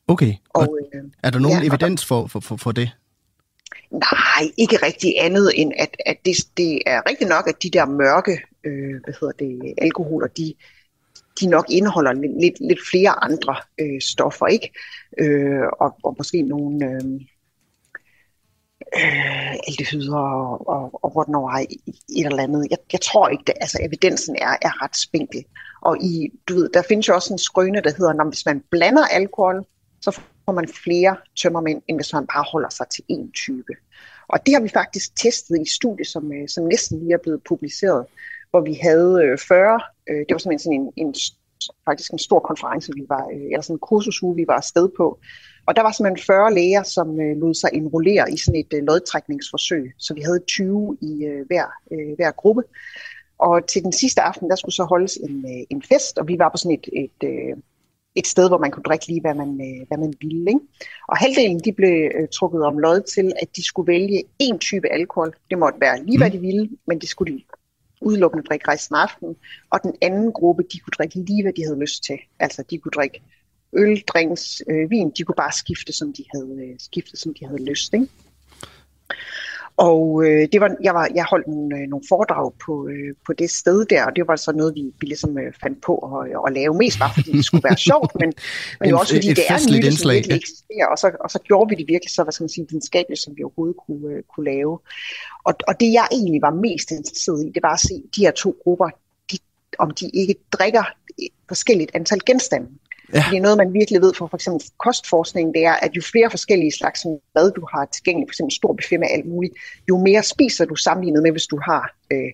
[0.07, 2.91] Okay, og, og øh, er der nogen ja, evidens for, for, for, for det?
[3.93, 7.85] Nej, ikke rigtig andet end, at, at det, det er rigtigt nok, at de der
[7.85, 10.53] mørke øh, hvad hedder det, alkoholer, de,
[11.39, 14.71] de nok indeholder lidt, lidt flere andre øh, stoffer, ikke?
[15.19, 17.21] Øh, og, og måske nogle øh,
[18.97, 22.67] øh, aldehyder og, og, og whatnot, et eller andet.
[22.69, 25.45] Jeg, jeg tror ikke, det, altså evidensen er, er ret spinkel.
[25.81, 28.63] Og i, du ved, der findes jo også en skrøne, der hedder, når hvis man
[28.71, 29.65] blander alkohol,
[30.01, 33.73] så får man flere tømmermænd, end hvis man bare holder sig til én type.
[34.27, 37.41] Og det har vi faktisk testet i studie, som, øh, som næsten lige er blevet
[37.43, 38.05] publiceret,
[38.49, 41.15] hvor vi havde øh, 40, øh, det var simpelthen sådan en, en
[41.85, 45.19] faktisk en stor konference, vi var, eller sådan en kursusuge, vi var afsted på.
[45.65, 48.83] Og der var simpelthen 40 læger, som øh, lod sig enrollere i sådan et øh,
[48.83, 49.93] lodtrækningsforsøg.
[49.97, 52.63] Så vi havde 20 i øh, hver, øh, hver gruppe.
[53.37, 56.39] Og til den sidste aften, der skulle så holdes en, øh, en fest, og vi
[56.39, 57.57] var på sådan et, et, øh,
[58.15, 60.47] et sted, hvor man kunne drikke lige, hvad man, øh, hvad man ville.
[60.47, 60.59] Ikke?
[61.07, 64.87] Og halvdelen de blev øh, trukket om lod til, at de skulle vælge en type
[64.91, 65.35] alkohol.
[65.49, 67.43] Det måtte være lige, hvad de ville, men det skulle de
[68.01, 69.35] udelukkende drikke resten af aftenen.
[69.69, 72.17] Og den anden gruppe, de kunne drikke lige, hvad de havde lyst til.
[72.39, 73.21] Altså, de kunne drikke
[73.73, 75.11] øl, drinks, øh, vin.
[75.17, 77.93] De kunne bare skifte, som de havde, øh, skifte, som de havde lyst.
[77.93, 78.07] Ikke?
[79.77, 83.33] Og øh, det var, jeg, var, jeg holdt nogle, øh, nogle foredrag på, øh, på
[83.33, 86.29] det sted der, og det var så noget, vi, vi ligesom øh, fandt på at,
[86.47, 86.73] at lave.
[86.77, 88.33] Mest bare fordi det skulle være sjovt, men,
[88.79, 90.87] men jo også fordi et det er en myte, som virkelig eksisterer.
[90.91, 93.33] Og så, og så gjorde vi det virkelig så, hvad skal man sige, videnskabeligt, som
[93.37, 94.79] vi overhovedet kunne, øh, kunne lave.
[95.43, 98.31] Og, og det jeg egentlig var mest interesseret i, det var at se de her
[98.31, 98.89] to grupper,
[99.31, 99.37] de,
[99.79, 100.83] om de ikke drikker
[101.47, 102.67] forskelligt antal genstande.
[103.13, 103.21] Ja.
[103.21, 106.71] Fordi noget, man virkelig ved fra for eksempel kostforskning, det er, at jo flere forskellige
[106.71, 109.53] slags mad, du har tilgængeligt, for eksempel stor buffet med alt muligt,
[109.89, 112.31] jo mere spiser du sammenlignet med, hvis du har øh,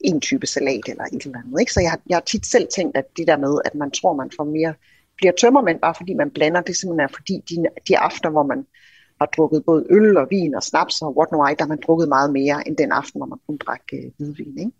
[0.00, 1.60] en type salat eller et eller andet.
[1.60, 1.72] Ikke?
[1.72, 4.30] Så jeg, jeg har tit selv tænkt, at det der med, at man tror, man
[4.36, 4.74] får mere,
[5.16, 7.56] bliver tømmermænd, bare fordi man blander, det simpelthen er fordi de,
[7.88, 8.66] de aftener, hvor man
[9.20, 11.82] har drukket både øl og vin og snaps og what no I, der har man
[11.86, 14.58] drukket meget mere end den aften, hvor man kun drak øh, hvidvin.
[14.58, 14.72] Ikke?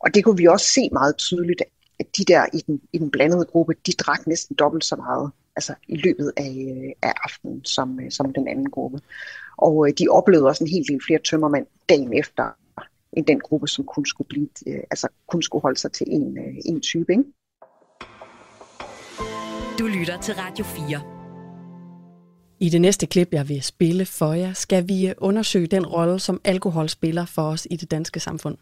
[0.00, 1.62] Og det kunne vi også se meget tydeligt,
[2.00, 5.30] at de der i den, i den blandede gruppe, de drak næsten dobbelt så meget
[5.58, 9.00] altså i løbet af, øh, af aftenen som, øh, som den anden gruppe.
[9.56, 12.44] Og øh, de oplevede også en helt del flere tømmermænd dagen efter,
[13.12, 16.80] end den gruppe, som kun skulle, blive, altså kun skulle holde sig til en, en
[16.80, 17.12] type.
[17.12, 17.24] Ikke?
[19.78, 21.02] Du lytter til Radio 4.
[22.60, 26.40] I det næste klip, jeg vil spille for jer, skal vi undersøge den rolle, som
[26.44, 28.56] alkohol spiller for os i det danske samfund.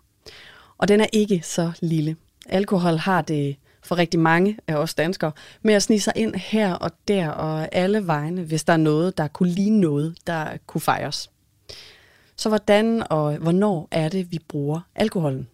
[0.78, 2.16] Og den er ikke så lille.
[2.48, 5.32] Alkohol har det for rigtig mange af os danskere
[5.62, 9.18] med at snige sig ind her og der og alle vegne, hvis der er noget,
[9.18, 11.30] der kunne ligne noget, der kunne fejres.
[12.36, 15.48] Så hvordan og hvornår er det, vi bruger alkoholen?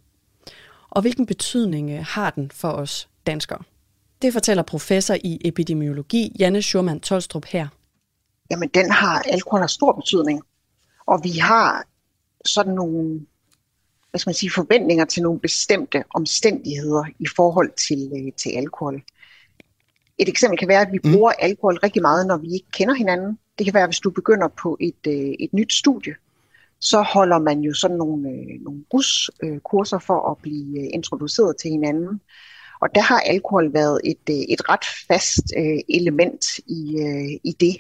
[0.90, 3.59] Og hvilken betydning øh, har den for os danskere?
[4.22, 7.68] Det fortæller professor i epidemiologi Janne Schurman Tolstrup her.
[8.50, 10.42] Jamen, den har alkohol har stor betydning.
[11.07, 11.85] Og vi har
[12.44, 13.26] sådan nogle
[14.12, 19.03] hvad skal man sige, forventninger til nogle bestemte omstændigheder i forhold til, øh, til alkohol.
[20.18, 21.12] Et eksempel kan være, at vi mm.
[21.12, 23.38] bruger alkohol rigtig meget, når vi ikke kender hinanden.
[23.59, 26.14] Det kan være, hvis du begynder på et, øh, et nyt studie,
[26.81, 31.70] så holder man jo sådan nogle, øh, nogle ruskurser for at blive øh, introduceret til
[31.70, 32.20] hinanden.
[32.81, 37.57] Og der har alkohol været et, øh, et ret fast øh, element i, øh, i
[37.61, 37.77] det.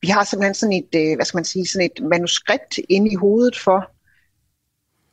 [0.00, 3.14] Vi har simpelthen sådan et, øh, hvad skal man sige, sådan et manuskript inde i
[3.14, 3.91] hovedet for,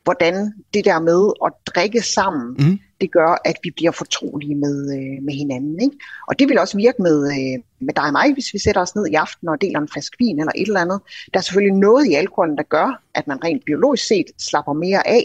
[0.09, 2.79] hvordan det der med at drikke sammen, mm.
[3.01, 5.81] det gør, at vi bliver fortrolige med, øh, med hinanden.
[5.81, 5.97] Ikke?
[6.27, 8.95] Og det vil også virke med, øh, med dig og mig, hvis vi sætter os
[8.95, 10.99] ned i aften og deler en flaske vin eller et eller andet.
[11.33, 15.07] Der er selvfølgelig noget i alkoholen, der gør, at man rent biologisk set slapper mere
[15.07, 15.23] af,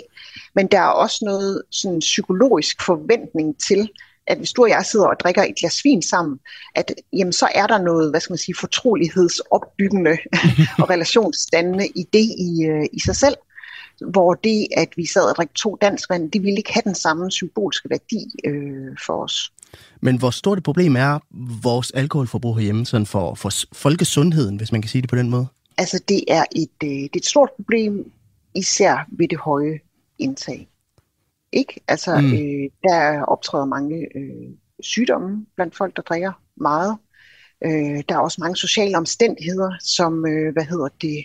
[0.55, 3.89] men der er også noget sådan psykologisk forventning til,
[4.27, 6.39] at hvis du og jeg sidder og drikker et glas vin sammen,
[6.75, 10.17] at jamen, så er der noget, hvad skal man sige, fortrolighedsopbyggende
[10.81, 13.37] og relationsdannende i det i, øh, i sig selv
[14.01, 16.95] hvor det, at vi sad og drikke to dansk vand, det ville ikke have den
[16.95, 19.53] samme symbolske værdi øh, for os.
[20.01, 21.19] Men hvor stort et problem er
[21.63, 25.47] vores alkoholforbrug herhjemme sådan for, for folkesundheden, hvis man kan sige det på den måde?
[25.79, 28.13] Altså, det er et, øh, det er et stort problem,
[28.55, 29.79] især ved det høje
[30.19, 30.69] indtag.
[31.53, 31.81] Ikke?
[31.89, 32.33] Altså, mm.
[32.33, 36.97] øh, der optræder mange øh, sygdomme blandt folk, der drikker meget.
[37.65, 41.25] Øh, der er også mange sociale omstændigheder, som, øh, hvad hedder det,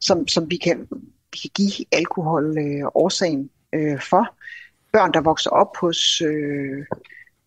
[0.00, 0.88] som, som vi kan
[1.32, 4.36] vi kan give alkohol øh, årsagen øh, for.
[4.92, 6.84] Børn, der vokser op hos, øh,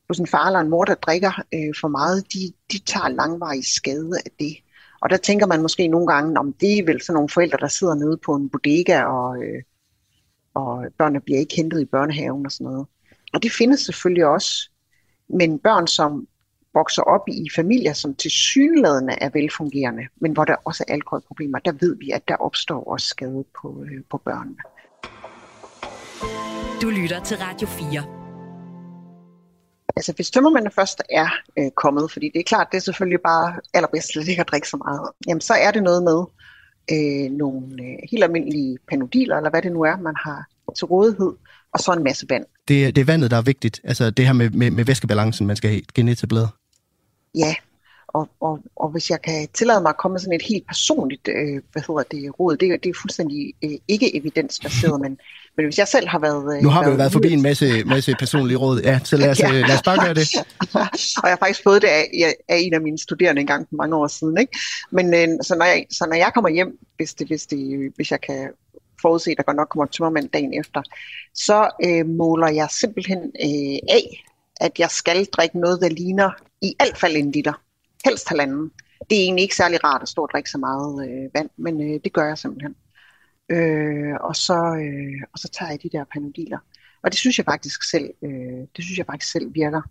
[0.08, 3.66] hos en far eller en mor, der drikker øh, for meget, de, de tager langvarig
[3.66, 4.58] skade af det.
[5.02, 7.68] Og der tænker man måske nogle gange, om det er vel sådan nogle forældre, der
[7.68, 9.64] sidder nede på en bodega, og, øh,
[10.54, 12.88] og børnene bliver ikke hentet i børnehaven og sådan noget.
[13.34, 14.70] Og det findes selvfølgelig også.
[15.30, 16.28] Men børn, som
[16.76, 21.60] vokser op i familier, som til synlædende er velfungerende, men hvor der også er alkoholproblemer,
[21.60, 24.62] der ved vi, at der opstår også skade på, øh, på børnene.
[26.82, 28.04] Du lytter til Radio 4.
[29.98, 33.60] Altså hvis tømmermændene først er øh, kommet, fordi det er klart, det er selvfølgelig bare
[33.74, 36.20] allerbedst slet ikke at drikke så meget, jamen så er det noget med
[36.94, 40.46] øh, nogle øh, helt almindelige panodiler, eller hvad det nu er, man har
[40.78, 41.34] til rådighed,
[41.74, 42.46] og så en masse vand.
[42.68, 43.82] Det, det er vandet, der er vigtigt.
[43.84, 46.50] Altså det her med, med, med væskebalancen, man skal have genetableret.
[47.36, 47.56] Ja,
[48.08, 51.28] og, og, og hvis jeg kan tillade mig at komme med sådan et helt personligt
[51.28, 55.18] øh, hvad hedder det, råd, det, det er fuldstændig øh, ikke evidensbaseret, men,
[55.58, 56.58] men hvis jeg selv har været...
[56.58, 59.30] Øh, nu har vi jo været forbi en masse, masse personlige råd, ja, så lad
[59.30, 59.52] os, ja.
[59.52, 60.28] lad os bare gøre det.
[61.22, 63.76] og jeg har faktisk fået det af, af en af mine studerende en gang for
[63.76, 64.38] mange år siden.
[64.38, 64.58] Ikke?
[64.92, 68.12] Men øh, så, når jeg, så når jeg kommer hjem, hvis, det, hvis, det, hvis
[68.12, 68.50] jeg kan
[69.02, 70.82] forudse, at der godt nok kommer tømmermænd dagen efter,
[71.34, 74.24] så øh, måler jeg simpelthen øh, af,
[74.62, 76.30] at jeg skal drikke noget, der ligner
[76.62, 77.62] i alt fald en liter.
[78.06, 78.72] Helst halvanden.
[79.10, 81.82] Det er egentlig ikke særlig rart at stå og drikke så meget øh, vand, men
[81.82, 82.76] øh, det gør jeg simpelthen.
[83.50, 86.58] Øh, og, så, øh, og så tager jeg de der panodiler.
[87.04, 89.82] Og det synes jeg faktisk selv, øh, det synes jeg faktisk selv virker.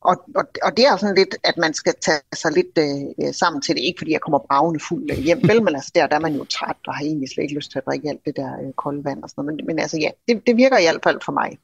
[0.00, 3.62] Og, og, og det er sådan lidt, at man skal tage sig lidt øh, sammen
[3.62, 3.82] til det.
[3.82, 6.34] Ikke fordi jeg kommer bravende fuld øh, hjem, vel, men altså der, der er man
[6.34, 8.72] jo træt og har egentlig slet ikke lyst til at drikke alt det der øh,
[8.72, 9.56] kolde vand og sådan noget.
[9.56, 11.58] Men, men altså ja, det, det virker i hvert fald for mig.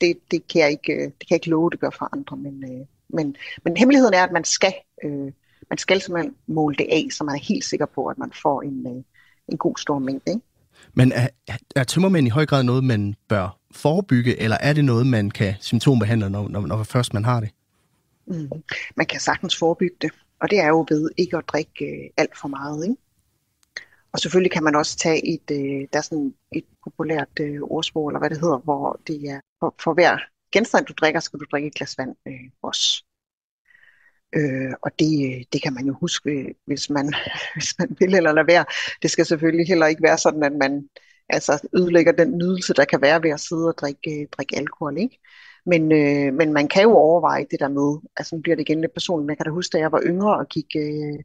[0.00, 2.36] Det, det, kan jeg ikke, øh, det kan jeg ikke love, det gør for andre,
[2.36, 5.32] men, øh, men, men hemmeligheden er, at man skal, øh,
[5.70, 8.62] man skal simpelthen måle det af, så man er helt sikker på, at man får
[8.62, 9.02] en, øh,
[9.48, 10.32] en god stor mængde.
[10.32, 10.46] Ikke?
[10.94, 11.28] Men er,
[11.76, 15.54] er tømmermænd i høj grad noget, man bør forebygge, eller er det noget, man kan
[15.60, 17.50] symptombehandle, når, når, når først man har det?
[18.26, 18.50] Mm.
[18.96, 22.38] Man kan sagtens forebygge det, og det er jo ved ikke at drikke øh, alt
[22.38, 22.84] for meget.
[22.84, 22.96] Ikke?
[24.12, 28.08] Og selvfølgelig kan man også tage et, øh, der er sådan et populært øh, ordsprog,
[28.08, 30.18] eller hvad det hedder, hvor det er for, for hver
[30.52, 33.04] genstand, du drikker, skal du drikke et glas vand øh, også.
[34.36, 37.14] Øh, og det, det kan man jo huske, øh, hvis man,
[37.54, 38.64] hvis man vil eller lade være.
[39.02, 40.88] Det skal selvfølgelig heller ikke være sådan, at man
[41.28, 44.98] altså, ødelægger den nydelse, der kan være ved at sidde og drikke, øh, drikke alkohol.
[44.98, 45.18] Ikke?
[45.66, 48.80] Men, øh, men man kan jo overveje det der med, altså nu bliver det igen
[48.80, 51.18] lidt personligt, men jeg kan da huske, da jeg var yngre og gik, øh,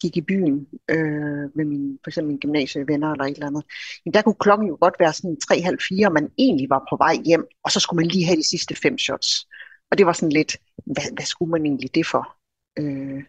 [0.00, 3.64] gik i byen øh, med min, for eksempel mine gymnasievenner eller et eller andet,
[4.06, 7.16] jamen der kunne klokken jo godt være sådan 3-4, og man egentlig var på vej
[7.24, 9.46] hjem, og så skulle man lige have de sidste fem shots.
[9.90, 10.56] Og det var sådan lidt,
[10.86, 12.36] hvad, hvad skulle man egentlig det for?
[12.78, 13.22] Øh,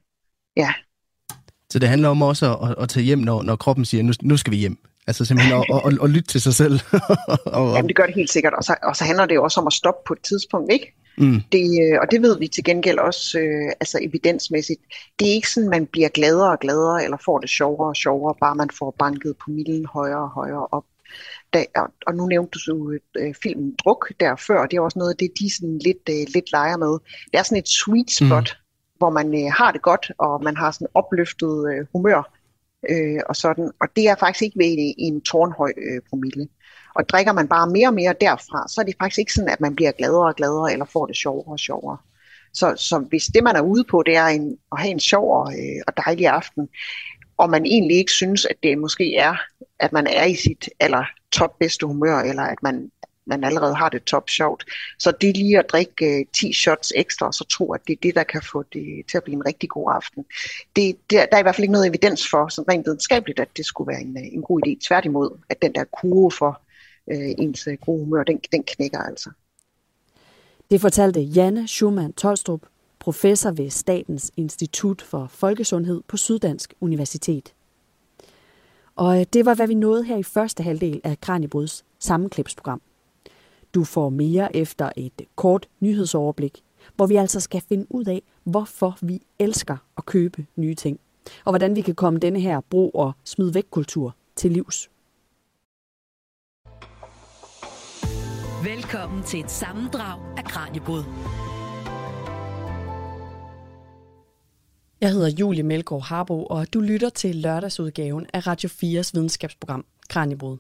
[0.58, 0.74] ja.
[1.70, 4.38] Så det handler om også at, at tage hjem, når, når kroppen siger, nu, nu
[4.38, 4.78] skal vi hjem.
[5.08, 6.80] Altså simpelthen at, at, at lytte til sig selv.
[7.58, 9.60] og, Jamen det gør det helt sikkert, og så, og så handler det jo også
[9.60, 10.94] om at stoppe på et tidspunkt, ikke?
[11.18, 11.42] Mm.
[11.52, 14.82] Det, øh, og det ved vi til gengæld også øh, altså evidensmæssigt.
[15.20, 18.36] Det er ikke sådan, man bliver gladere og gladere, eller får det sjovere og sjovere,
[18.42, 20.84] bare man får banket på milden højere og højere op.
[21.54, 21.66] Da,
[22.08, 25.32] og, nu nævnte du øh, filmen Druk der før, det er også noget af det,
[25.40, 26.92] de sådan lidt, øh, lidt leger med.
[27.32, 28.98] Det er sådan et sweet spot, mm.
[28.98, 32.38] hvor man øh, har det godt, og man har sådan opløftet øh, humør,
[32.90, 33.72] øh, og sådan.
[33.82, 36.48] Og det er faktisk ikke ved i en tårnhøj øh, promille.
[36.98, 39.62] Og drikker man bare mere og mere derfra, så er det faktisk ikke sådan, at
[39.62, 41.98] man bliver gladere og gladere, eller får det sjovere og sjovere.
[42.54, 45.42] Så, så hvis det, man er ude på, det er en, at have en sjov
[45.42, 46.70] og, øh, og dejlig aften,
[47.38, 49.36] og man egentlig ikke synes, at det måske er,
[49.80, 52.92] at man er i sit aller top bedste humør, eller at man,
[53.26, 54.66] man allerede har det top sjovt,
[55.00, 58.00] så det lige at drikke øh, 10 shots ekstra, og så tro, at det er
[58.04, 60.26] det, der kan få det til at blive en rigtig god aften.
[60.76, 63.58] Det, det, der er i hvert fald ikke noget evidens for, sådan rent videnskabeligt, at
[63.58, 64.88] det skulle være en, øh, en god idé.
[64.88, 66.62] Tværtimod, at den der kurve for
[67.12, 69.30] øh, ens øh, gode humør, den, den knækker altså.
[70.72, 72.62] Det fortalte Janne Schumann Tolstrup,
[73.00, 77.54] professor ved Statens Institut for Folkesundhed på Syddansk Universitet.
[78.96, 82.82] Og øh, det var, hvad vi nåede her i første halvdel af Kranjebruds sammenklipsprogram.
[83.74, 86.64] Du får mere efter et kort nyhedsoverblik,
[86.96, 91.00] hvor vi altså skal finde ud af, hvorfor vi elsker at købe nye ting,
[91.46, 94.90] og hvordan vi kan komme denne her brug- og smid væk kultur til livs.
[98.64, 101.04] Velkommen til et sammendrag af Kranjebrud.
[105.02, 110.58] Jeg hedder Julie Melgaard Harbo, og du lytter til lørdagsudgaven af Radio 4's videnskabsprogram Kranjebrud.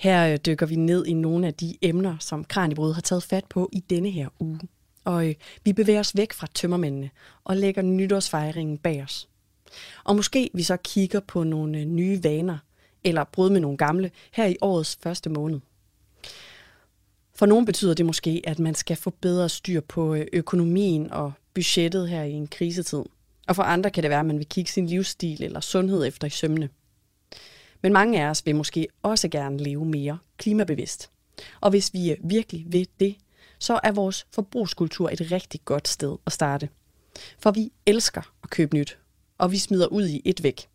[0.00, 3.44] Her øh, dykker vi ned i nogle af de emner, som Kranjebrud har taget fat
[3.44, 4.60] på i denne her uge.
[5.04, 7.10] Og øh, vi bevæger os væk fra tømmermændene
[7.44, 9.28] og lægger nytårsfejringen bag os.
[10.04, 12.58] Og måske vi så kigger på nogle øh, nye vaner,
[13.04, 15.60] eller brud med nogle gamle, her i årets første måned.
[17.36, 21.32] For nogen betyder det måske, at man skal få bedre styr på øh, økonomien og
[21.54, 23.02] budgettet her i en krisetid.
[23.48, 26.26] Og for andre kan det være, at man vil kigge sin livsstil eller sundhed efter
[26.26, 26.68] i sømne.
[27.82, 31.10] Men mange af os vil måske også gerne leve mere klimabevidst.
[31.60, 33.16] Og hvis vi øh, virkelig vil det,
[33.58, 36.68] så er vores forbrugskultur et rigtig godt sted at starte.
[37.38, 38.98] For vi elsker at købe nyt,
[39.38, 40.68] og vi smider ud i et væk.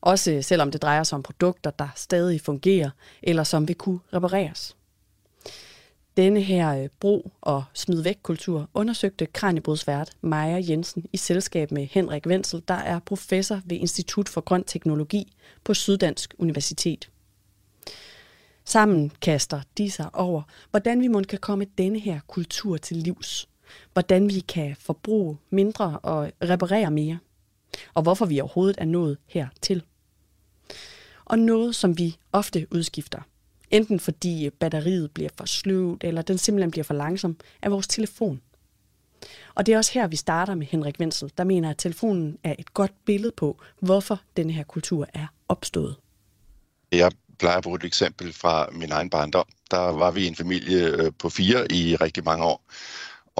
[0.00, 2.90] Også selvom det drejer sig om produkter, der stadig fungerer,
[3.22, 4.76] eller som vil kunne repareres.
[6.20, 11.86] Denne her øh, brug- og smid væk kultur undersøgte Kranjebrudsvært Maja Jensen i selskab med
[11.86, 15.32] Henrik Wenzel, der er professor ved Institut for Grøn Teknologi
[15.64, 17.10] på Syddansk Universitet.
[18.64, 23.48] Sammen kaster de sig over, hvordan vi måske kan komme denne her kultur til livs.
[23.92, 27.18] Hvordan vi kan forbruge mindre og reparere mere.
[27.94, 29.82] Og hvorfor vi overhovedet er nået hertil.
[31.24, 33.20] Og noget, som vi ofte udskifter.
[33.70, 38.40] Enten fordi batteriet bliver for sløvt, eller den simpelthen bliver for langsom, er vores telefon.
[39.54, 42.54] Og det er også her, vi starter med Henrik Wenzel, der mener, at telefonen er
[42.58, 45.96] et godt billede på, hvorfor denne her kultur er opstået.
[46.92, 49.46] Jeg plejer at bruge et eksempel fra min egen barndom.
[49.70, 52.62] Der var vi en familie øh, på fire i rigtig mange år.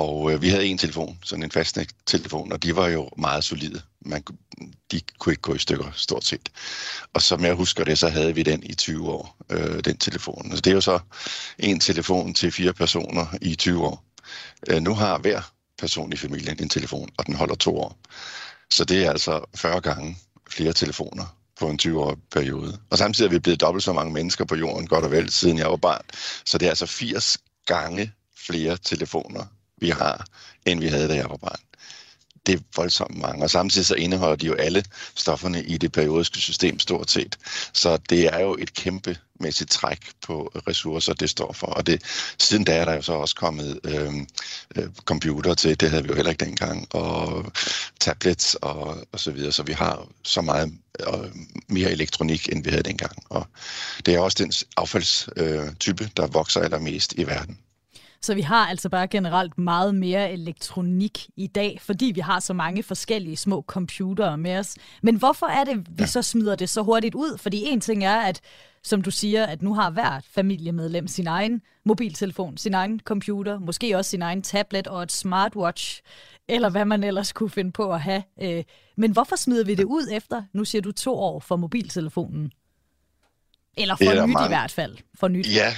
[0.01, 3.83] Og øh, vi havde en telefon, sådan en fastnet-telefon, og de var jo meget solide.
[4.01, 4.25] Man,
[4.93, 6.49] de kunne ikke gå i stykker, stort set.
[7.15, 10.53] Og som jeg husker det, så havde vi den i 20 år, øh, den telefon.
[10.55, 10.99] Så det er jo så
[11.59, 14.05] en telefon til fire personer i 20 år.
[14.71, 17.99] Øh, nu har hver person i familien en telefon, og den holder to år.
[18.71, 20.19] Så det er altså 40 gange
[20.51, 22.79] flere telefoner på en 20-årig periode.
[22.91, 25.59] Og samtidig er vi blevet dobbelt så mange mennesker på jorden, godt og vel, siden
[25.59, 26.05] jeg var barn.
[26.45, 28.13] Så det er altså 80 gange
[28.47, 29.47] flere telefoner
[29.81, 30.27] vi har,
[30.67, 31.61] end vi havde, da jeg var barn.
[32.47, 36.39] Det er voldsomt mange, og samtidig så indeholder de jo alle stofferne i det periodiske
[36.39, 37.39] system stort set.
[37.73, 41.67] Så det er jo et kæmpe mæssigt træk på ressourcer, det står for.
[41.67, 42.03] Og det,
[42.39, 44.27] siden da er der jo så også kommet øhm,
[44.77, 47.53] øh, computer til, det havde vi jo heller ikke dengang, og
[48.01, 51.31] tablets og, og så videre, så vi har så meget øh,
[51.69, 53.23] mere elektronik, end vi havde dengang.
[53.31, 53.47] Og
[54.07, 57.59] det er også den affaldstype, øh, der vokser allermest i verden.
[58.23, 62.53] Så vi har altså bare generelt meget mere elektronik i dag, fordi vi har så
[62.53, 64.77] mange forskellige små computere med os.
[65.03, 67.39] Men hvorfor er det, vi så smider det så hurtigt ud?
[67.39, 68.41] Fordi en ting er, at
[68.83, 73.97] som du siger, at nu har hvert familiemedlem sin egen mobiltelefon, sin egen computer, måske
[73.97, 76.03] også sin egen tablet og et smartwatch,
[76.49, 78.23] eller hvad man ellers kunne finde på at have.
[78.43, 78.65] Øh,
[78.97, 82.53] men hvorfor smider vi det ud efter, nu siger du to år for mobiltelefonen?
[83.77, 84.45] Eller for nyt mange.
[84.45, 84.97] i hvert fald.
[85.15, 85.55] For nyt.
[85.55, 85.75] Ja,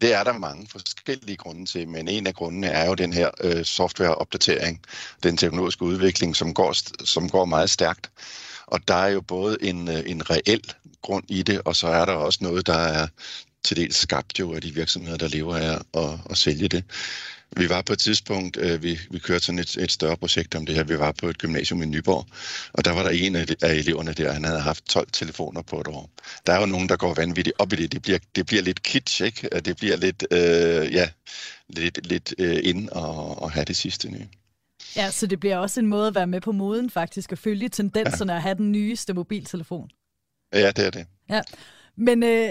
[0.00, 3.30] det er der mange forskellige grunde til, men en af grundene er jo den her
[3.40, 4.80] øh, softwareopdatering,
[5.22, 8.10] den teknologiske udvikling, som går, som går meget stærkt.
[8.66, 12.04] Og der er jo både en, øh, en reel grund i det, og så er
[12.04, 13.06] der også noget, der er
[13.64, 16.84] til dels skabt jo af de virksomheder, der lever af at, at sælge det.
[17.56, 20.66] Vi var på et tidspunkt, øh, vi, vi kørte sådan et, et større projekt om
[20.66, 20.84] det her.
[20.84, 22.26] Vi var på et gymnasium i Nyborg,
[22.72, 25.86] og der var der en af, eleverne der, han havde haft 12 telefoner på et
[25.86, 26.10] år.
[26.46, 27.92] Der er jo nogen, der går vanvittigt op i det.
[27.92, 29.48] Det bliver, det bliver lidt kitsch, ikke?
[29.64, 31.08] Det bliver lidt, øh, ja,
[31.68, 34.28] lidt, lidt øh, ind og, og have det sidste nye.
[34.96, 37.68] Ja, så det bliver også en måde at være med på moden faktisk, at følge
[37.68, 38.36] tendenserne ja.
[38.36, 39.90] at have den nyeste mobiltelefon.
[40.52, 41.06] Ja, det er det.
[41.30, 41.40] Ja.
[41.96, 42.50] Men øh,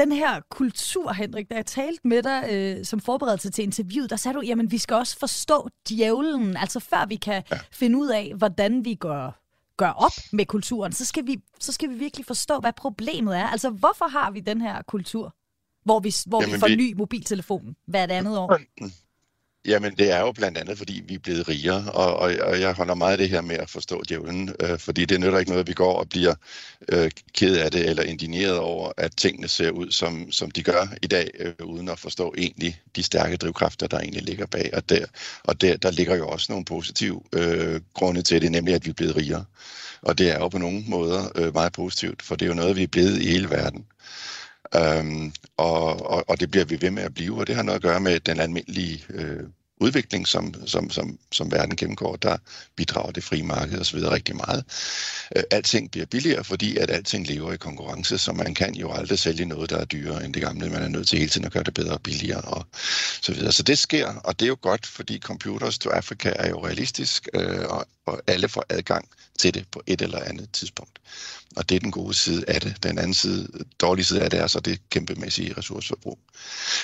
[0.00, 4.16] den her kultur, Henrik, da jeg talte med dig øh, som forberedelse til interviewet, der
[4.16, 7.58] sagde du, jamen vi skal også forstå djævlen, altså før vi kan ja.
[7.72, 9.40] finde ud af, hvordan vi gør,
[9.76, 13.46] gør op med kulturen, så skal, vi, så skal vi virkelig forstå, hvad problemet er.
[13.46, 15.34] Altså hvorfor har vi den her kultur,
[15.84, 16.76] hvor vi, hvor jamen, vi får vi...
[16.76, 18.58] ny mobiltelefon hvert andet år?
[19.64, 22.72] Jamen, det er jo blandt andet, fordi vi er blevet rigere, og, og, og jeg
[22.72, 25.64] holder meget af det her med at forstå djævlen, øh, fordi det nytter ikke noget,
[25.64, 26.34] at vi går og bliver
[26.88, 30.94] øh, ked af det eller indigneret over, at tingene ser ud, som, som de gør
[31.02, 34.70] i dag, øh, uden at forstå egentlig de stærke drivkræfter, der egentlig ligger bag.
[34.72, 35.06] Og der,
[35.44, 38.90] og der, der ligger jo også nogle positive øh, grunde til det, nemlig at vi
[38.90, 39.44] er blevet rigere.
[40.02, 42.76] Og det er jo på nogle måder øh, meget positivt, for det er jo noget,
[42.76, 43.86] vi er blevet i hele verden.
[44.76, 47.76] Øhm, og, og, og det bliver vi ved med at blive, og det har noget
[47.76, 49.42] at gøre med den almindelige øh,
[49.80, 52.16] udvikling, som, som, som, som verden gennemgår.
[52.16, 52.36] Der
[52.76, 53.98] bidrager det frie marked osv.
[53.98, 54.64] rigtig meget.
[55.36, 59.18] Øh, alting bliver billigere, fordi at alting lever i konkurrence, så man kan jo aldrig
[59.18, 60.70] sælge noget, der er dyrere end det gamle.
[60.70, 62.66] Man er nødt til hele tiden at gøre det bedre og billigere og
[63.22, 63.52] så videre.
[63.52, 67.28] Så det sker, og det er jo godt, fordi Computers to Africa er jo realistisk,
[67.34, 70.98] øh, og, og alle får adgang til det på et eller andet tidspunkt.
[71.56, 72.82] Og det er den gode side af det.
[72.82, 73.48] Den anden side,
[73.80, 76.18] dårlige side af det er så det kæmpemæssige ressourceforbrug.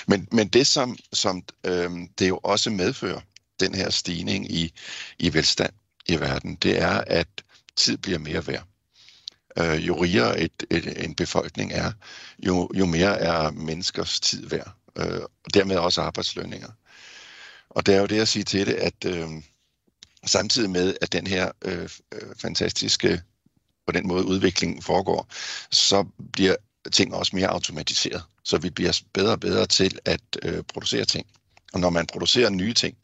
[0.07, 3.21] Men, men det, som, som øh, det er jo også medfører,
[3.59, 4.73] den her stigning i,
[5.19, 5.73] i velstand
[6.07, 7.27] i verden, det er, at
[7.75, 8.63] tid bliver mere værd.
[9.57, 11.91] Øh, jo rigere et, et, en befolkning er,
[12.39, 14.71] jo, jo mere er menneskers tid værd.
[14.97, 16.69] Øh, og dermed også arbejdslønninger.
[17.69, 19.27] Og det er jo det at sige til det, at øh,
[20.25, 23.21] samtidig med, at den her øh, øh fantastiske
[23.87, 25.27] på den måde udviklingen foregår,
[25.71, 26.55] så bliver
[26.91, 28.23] ting også mere automatiseret.
[28.43, 31.27] Så vi bliver bedre og bedre til at øh, producere ting.
[31.73, 32.95] Og når man producerer nye ting,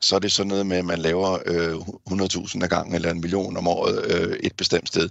[0.00, 3.20] så er det sådan noget med, at man laver øh, 100.000 af gangen eller en
[3.20, 5.08] million om året øh, et bestemt sted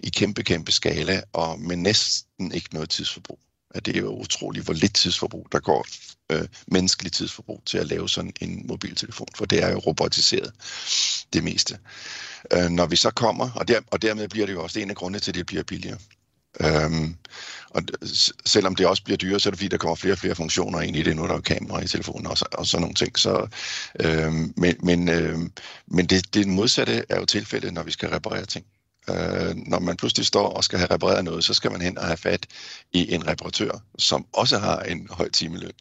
[0.00, 3.38] i kæmpe, kæmpe skala, og med næsten ikke noget tidsforbrug.
[3.74, 5.86] At det er jo utroligt, hvor lidt tidsforbrug der går,
[6.32, 10.52] øh, menneskeligt tidsforbrug til at lave sådan en mobiltelefon, for det er jo robotiseret
[11.32, 11.78] det meste.
[12.52, 14.96] Øh, når vi så kommer, og, der, og dermed bliver det jo også en af
[14.96, 15.98] grundene til, at det bliver billigere.
[16.60, 17.16] Øhm,
[17.70, 17.82] og
[18.44, 20.80] selvom det også bliver dyrere, så er det fordi, der kommer flere og flere funktioner
[20.80, 21.16] ind i det.
[21.16, 23.18] Nu er der jo kamera i telefonen og, så, og sådan nogle ting.
[23.18, 23.46] Så,
[24.00, 25.52] øhm, men men, øhm,
[25.86, 28.66] men det, det modsatte er jo tilfældet, når vi skal reparere ting.
[29.10, 32.04] Øh, når man pludselig står og skal have repareret noget, så skal man hen og
[32.06, 32.46] have fat
[32.92, 35.72] i en reparatør, som også har en høj timeløn.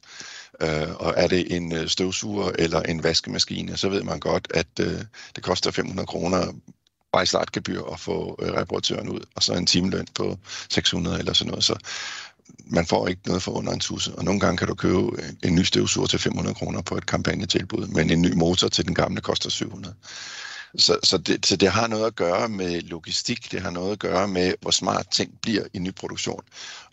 [0.61, 4.67] Øh, og er det en øh, støvsuger eller en vaskemaskine, så ved man godt, at
[4.79, 5.01] øh,
[5.35, 6.53] det koster 500 kroner
[7.15, 11.33] bare i startgebyr at få øh, reparatøren ud, og så en timeløn på 600 eller
[11.33, 11.63] sådan noget.
[11.63, 11.75] Så
[12.65, 14.15] man får ikke noget for under en tusse.
[14.15, 14.99] Og nogle gange kan du købe
[15.43, 18.95] en, ny støvsuger til 500 kroner på et kampagnetilbud, men en ny motor til den
[18.95, 19.95] gamle koster 700.
[20.77, 23.99] Så, så, det, så det har noget at gøre med logistik, det har noget at
[23.99, 26.41] gøre med, hvor smart ting bliver i ny produktion,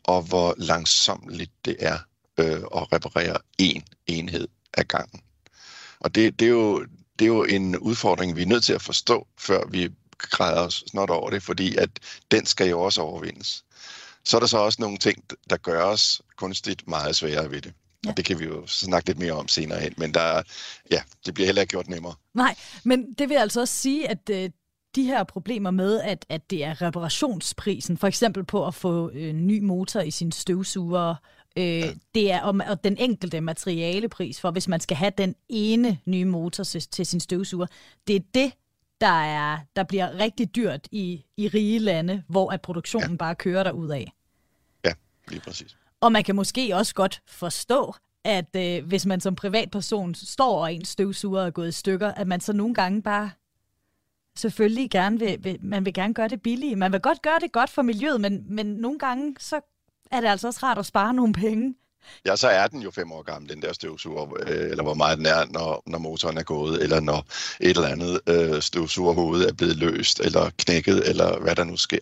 [0.05, 1.99] og hvor langsomt det er
[2.39, 5.21] øh, at reparere én enhed ad gangen.
[6.01, 6.87] Og det, det, er jo,
[7.19, 11.11] det er jo en udfordring, vi er nødt til at forstå, før vi græder snart
[11.11, 11.91] over det, fordi at
[12.31, 13.65] den skal jo også overvindes.
[14.25, 17.73] Så er der så også nogle ting, der gør os kunstigt meget sværere ved det.
[18.05, 18.11] Ja.
[18.11, 20.43] Og det kan vi jo snakke lidt mere om senere hen, men der,
[20.91, 22.15] ja, det bliver heller ikke gjort nemmere.
[22.35, 24.51] Nej, men det vil altså også sige, at øh,
[24.95, 29.33] de her problemer med, at, at det er reparationsprisen, for eksempel på at få øh,
[29.33, 31.15] ny motor i sin støvsuger,
[31.57, 31.93] øh, ja.
[32.15, 36.25] det er og, og den enkelte materialepris for, hvis man skal have den ene nye
[36.25, 37.67] motor til, til sin støvsuger,
[38.07, 38.53] det er det,
[39.03, 43.17] der, er, der bliver rigtig dyrt i, i rige lande, hvor at produktionen ja.
[43.17, 44.13] bare kører der ud af.
[44.85, 44.93] Ja,
[45.29, 45.77] lige præcis.
[46.01, 50.75] Og man kan måske også godt forstå, at øh, hvis man som privatperson står og
[50.75, 53.31] en støvsuger er gået i stykker, at man så nogle gange bare
[54.37, 56.79] selvfølgelig gerne vil, vil, man vil gerne gøre det billigt.
[56.79, 59.61] Man vil godt gøre det godt for miljøet, men, men nogle gange så
[60.11, 61.75] er det altså også rart at spare nogle penge.
[62.25, 65.19] Ja, så er den jo fem år gammel, den der støvsuger, øh, eller hvor meget
[65.19, 67.27] den er, når, når motoren er gået, eller når
[67.61, 71.99] et eller andet øh, støvsugerhoved er blevet løst, eller knækket, eller hvad der nu sker.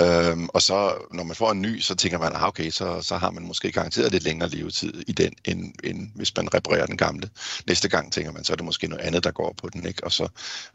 [0.00, 3.16] Øhm, og så når man får en ny, så tænker man, ah, okay, så, så
[3.16, 6.96] har man måske garanteret lidt længere levetid i den, end, end hvis man reparerer den
[6.96, 7.30] gamle.
[7.66, 10.04] Næste gang tænker man, så er det måske noget andet, der går på den, ikke?
[10.04, 10.28] og så,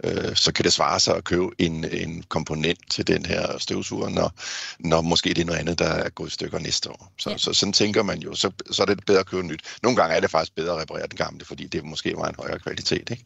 [0.04, 4.10] øh, så kan det svare sig at købe en, en komponent til den her støvsuger,
[4.10, 4.34] når,
[4.80, 7.12] når måske det er noget andet, der er gået i stykker næste år.
[7.18, 7.38] Så, ja.
[7.38, 9.62] så sådan tænker man jo, så, så er det bedre at købe nyt.
[9.84, 12.36] Nogle gange er det faktisk bedre at reparere den gamle, fordi det måske var en
[12.40, 13.10] højere kvalitet.
[13.12, 13.24] Ikke?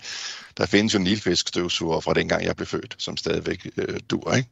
[0.58, 4.34] Der findes jo nilfisk støvsuger fra dengang jeg blev født, som stadigvæk øh, dur.
[4.34, 4.50] Ikke?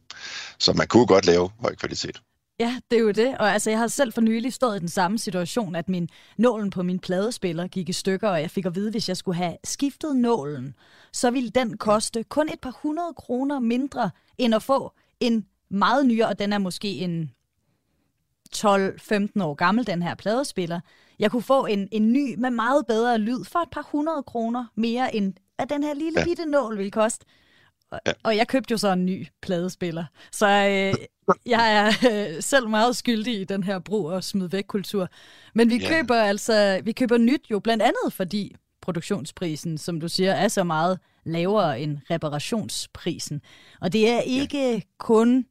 [0.58, 2.22] Så man kunne godt lave høj kvalitet.
[2.60, 3.38] Ja, det er jo det.
[3.38, 6.70] Og altså, jeg har selv for nylig stået i den samme situation, at min nålen
[6.70, 9.36] på min pladespiller gik i stykker, og jeg fik at vide, at hvis jeg skulle
[9.36, 10.74] have skiftet nålen,
[11.12, 16.06] så ville den koste kun et par hundrede kroner mindre, end at få en meget
[16.06, 17.30] nyere, og den er måske en
[18.56, 20.80] 12-15 år gammel, den her pladespiller.
[21.18, 24.64] Jeg kunne få en, en ny med meget bedre lyd for et par hundrede kroner
[24.74, 26.24] mere, end at den her lille ja.
[26.24, 27.26] bitte nål ville koste.
[27.90, 28.12] Og, ja.
[28.22, 30.04] og jeg købte jo så en ny pladespiller.
[30.32, 31.06] Så øh,
[31.54, 35.08] jeg er øh, selv meget skyldig i den her brug og smid væk kultur.
[35.54, 35.88] Men vi ja.
[35.88, 40.64] køber altså vi køber nyt jo blandt andet fordi produktionsprisen, som du siger, er så
[40.64, 43.42] meget lavere end reparationsprisen.
[43.80, 44.80] Og det er ikke ja.
[44.98, 45.46] kun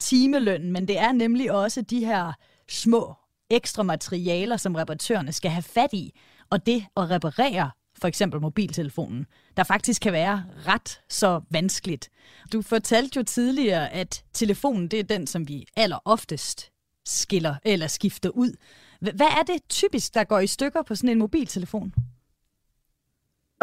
[0.00, 2.32] timelønnen, men det er nemlig også de her
[2.68, 3.14] små
[3.50, 6.20] ekstra materialer, som reparatørerne skal have fat i.
[6.50, 7.70] Og det at reparere
[8.00, 9.26] for eksempel mobiltelefonen,
[9.56, 12.10] der faktisk kan være ret så vanskeligt.
[12.52, 16.70] Du fortalte jo tidligere, at telefonen det er den, som vi aller oftest
[17.06, 18.52] skiller eller skifter ud.
[19.00, 21.94] Hvad er det typisk, der går i stykker på sådan en mobiltelefon?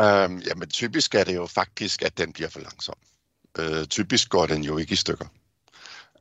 [0.01, 2.95] Um, jamen typisk er det jo faktisk, at den bliver for langsom.
[3.59, 5.25] Uh, typisk går den jo ikke i stykker.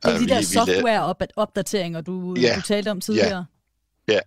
[0.03, 3.45] Det er de uh, der software-opdateringer, du, ja, du talte om tidligere.
[4.07, 4.19] Ja, ja.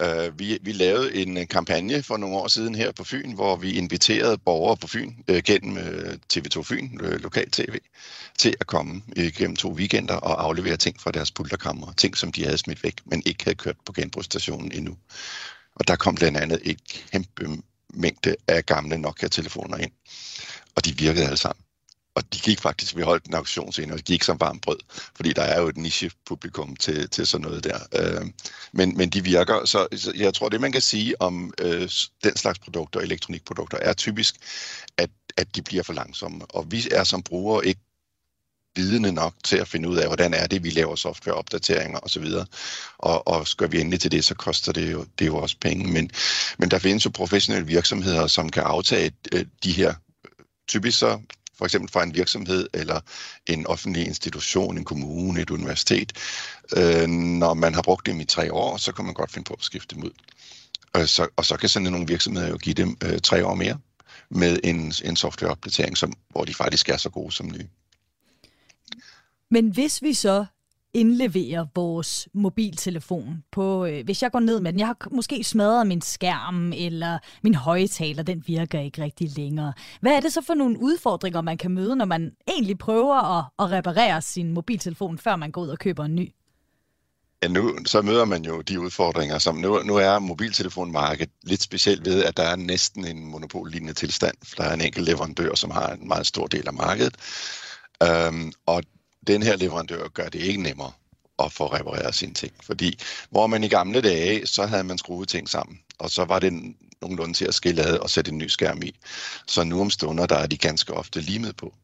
[0.00, 3.56] Øh, vi, vi lavede en øh, kampagne for nogle år siden her på Fyn, hvor
[3.56, 7.78] vi inviterede borgere på Fyn øh, gennem øh, TV2 Fyn, øh, lokal tv,
[8.38, 11.92] til at komme øh, gennem to weekender og aflevere ting fra deres pulterkammer.
[11.92, 14.96] Ting, som de havde smidt væk, men ikke havde kørt på genbrugsstationen endnu.
[15.74, 16.80] Og der kom blandt andet et
[17.12, 17.62] kæmpe
[17.94, 19.92] mængde af gamle Nokia-telefoner ind.
[20.76, 21.69] Og de virkede alle sammen.
[22.20, 24.78] Og de gik faktisk, vi holdt en auktion senere, og de gik som varmt brød,
[25.16, 27.78] fordi der er jo et niche-publikum til, til sådan noget der.
[27.92, 28.26] Øh,
[28.72, 31.88] men, men de virker, så, så jeg tror, det man kan sige om øh,
[32.24, 34.34] den slags produkter, elektronikprodukter, er typisk,
[34.96, 36.44] at, at de bliver for langsomme.
[36.48, 37.80] Og vi er som brugere ikke
[38.76, 42.24] vidende nok til at finde ud af, hvordan er det, vi laver softwareopdateringer osv.
[42.98, 45.92] Og, og skal vi endelig til det, så koster det jo, det jo også penge.
[45.92, 46.10] Men,
[46.58, 49.94] men der findes jo professionelle virksomheder, som kan aftage øh, de her
[50.68, 51.20] typisk så
[51.60, 53.00] for eksempel fra en virksomhed eller
[53.46, 56.12] en offentlig institution, en kommune, et universitet.
[56.76, 59.54] Øh, når man har brugt dem i tre år, så kan man godt finde på
[59.54, 60.10] at skifte dem ud.
[60.92, 63.78] Og så, og så kan sådan nogle virksomheder jo give dem øh, tre år mere
[64.30, 67.68] med en, en softwareopdatering, som, hvor de faktisk er så gode som nye.
[69.50, 70.44] Men hvis vi så
[70.94, 75.86] indleverer vores mobiltelefon på, øh, hvis jeg går ned med den, jeg har måske smadret
[75.86, 79.72] min skærm, eller min højtaler, den virker ikke rigtig længere.
[80.00, 83.44] Hvad er det så for nogle udfordringer, man kan møde, når man egentlig prøver at,
[83.58, 86.32] at reparere sin mobiltelefon, før man går ud og køber en ny?
[87.42, 92.06] Ja, nu så møder man jo de udfordringer, som nu, nu er mobiltelefonmarkedet lidt specielt
[92.06, 94.34] ved, at der er næsten en monopollignende tilstand.
[94.56, 97.16] Der er en enkelt leverandør, som har en meget stor del af markedet.
[98.02, 98.82] Øhm, og
[99.26, 100.92] den her leverandør gør det ikke nemmere
[101.38, 102.52] at få repareret sine ting.
[102.62, 102.98] Fordi
[103.30, 106.52] hvor man i gamle dage, så havde man skruet ting sammen, og så var det
[107.02, 108.94] nogenlunde til at skille ad og sætte en ny skærm i.
[109.46, 111.74] Så nu om stunder, der er de ganske ofte limet på.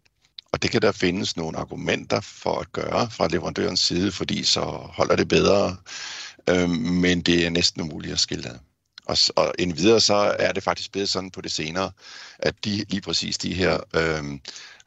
[0.53, 4.61] Og det kan der findes nogle argumenter for at gøre fra leverandørens side, fordi så
[4.93, 5.77] holder det bedre,
[6.51, 8.59] øh, men det er næsten umuligt at skille ad.
[9.07, 11.91] Og, og endvidere så er det faktisk blevet sådan på det senere,
[12.39, 14.25] at de lige præcis de her øh,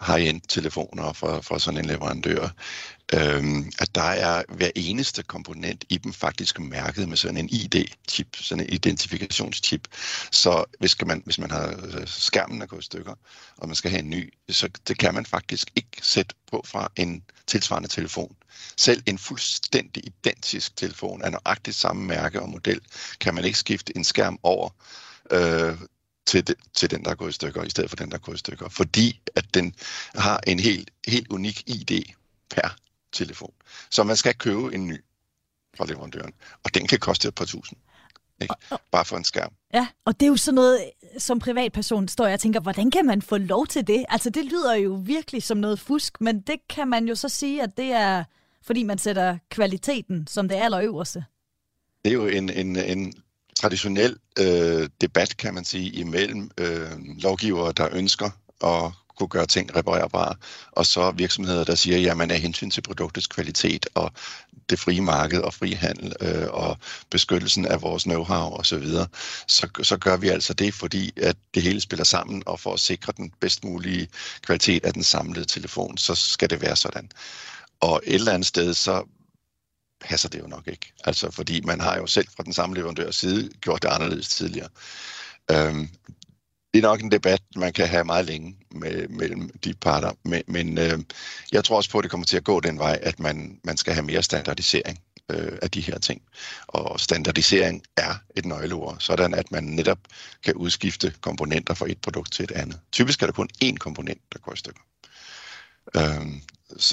[0.07, 2.49] high-end telefoner fra, fra sådan en leverandør,
[3.13, 8.35] øhm, at der er hver eneste komponent i dem faktisk mærket med sådan en ID-chip,
[8.35, 9.87] sådan en identifikationschip.
[10.31, 13.13] Så hvis man, hvis man har øh, skærmen er gået i stykker,
[13.57, 16.91] og man skal have en ny, så det kan man faktisk ikke sætte på fra
[16.95, 18.35] en tilsvarende telefon.
[18.77, 22.81] Selv en fuldstændig identisk telefon af nøjagtigt samme mærke og model,
[23.19, 24.69] kan man ikke skifte en skærm over
[25.31, 25.77] øh,
[26.29, 28.21] til, de, til den, der er gået i stykker, i stedet for den, der er
[28.21, 28.69] gået i stykker.
[28.69, 29.73] Fordi at den
[30.15, 32.03] har en helt, helt unik ID
[32.49, 32.75] per
[33.11, 33.53] telefon.
[33.89, 35.03] Så man skal købe en ny
[35.77, 36.33] fra leverandøren.
[36.63, 37.79] Og den kan koste et par tusind.
[38.41, 38.55] Ikke?
[38.91, 39.53] Bare for en skærm.
[39.73, 43.05] Ja, og det er jo sådan noget, som privatperson står jeg og tænker, hvordan kan
[43.05, 44.05] man få lov til det?
[44.09, 47.63] Altså det lyder jo virkelig som noget fusk, men det kan man jo så sige,
[47.63, 48.23] at det er,
[48.63, 51.25] fordi man sætter kvaliteten som det allerøverste.
[52.05, 53.13] Det er jo en, en, en
[53.59, 58.29] traditionel øh, debat, kan man sige, imellem øh, lovgivere, der ønsker
[58.63, 60.35] at kunne gøre ting reparerbare,
[60.71, 64.11] og så virksomheder, der siger, jamen af hensyn til produktets kvalitet og
[64.69, 66.77] det frie marked og frihandel øh, og
[67.09, 69.07] beskyttelsen af vores know-how osv., så,
[69.47, 72.79] så, så gør vi altså det, fordi at det hele spiller sammen, og for at
[72.79, 74.07] sikre den bedst mulige
[74.41, 77.09] kvalitet af den samlede telefon, så skal det være sådan.
[77.79, 79.03] Og et eller andet sted, så
[80.01, 80.93] passer det jo nok ikke.
[81.05, 84.69] Altså, fordi man har jo selv fra den samme leverandørs side gjort det anderledes tidligere.
[85.51, 85.89] Øhm,
[86.73, 90.43] det er nok en debat, man kan have meget længe med, mellem de parter, men,
[90.47, 90.99] men øh,
[91.51, 93.77] jeg tror også på, at det kommer til at gå den vej, at man, man
[93.77, 96.21] skal have mere standardisering øh, af de her ting.
[96.67, 99.99] Og standardisering er et nøgleord, sådan at man netop
[100.43, 102.79] kan udskifte komponenter fra et produkt til et andet.
[102.91, 104.81] Typisk er der kun én komponent, der går i stykker.
[105.95, 106.41] Øhm,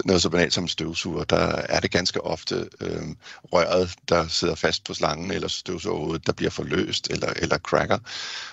[0.05, 3.09] noget så banalt som støvsuger, der er det ganske ofte øh,
[3.53, 7.99] røret, der sidder fast på slangen, eller støvsugerhovedet, der bliver forløst, eller, eller cracker,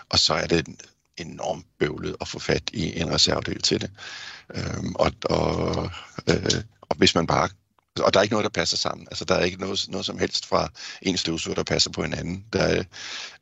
[0.09, 0.67] og så er det
[1.17, 3.91] enormt bøvlet at få fat i en reservedel til det.
[4.55, 5.89] Øh, og, og,
[6.29, 7.49] øh, og hvis man bare
[7.99, 9.07] og der er ikke noget, der passer sammen.
[9.11, 10.69] Altså, der er ikke noget, noget som helst fra
[11.01, 12.45] en støvsuger, der passer på en anden.
[12.53, 12.83] Der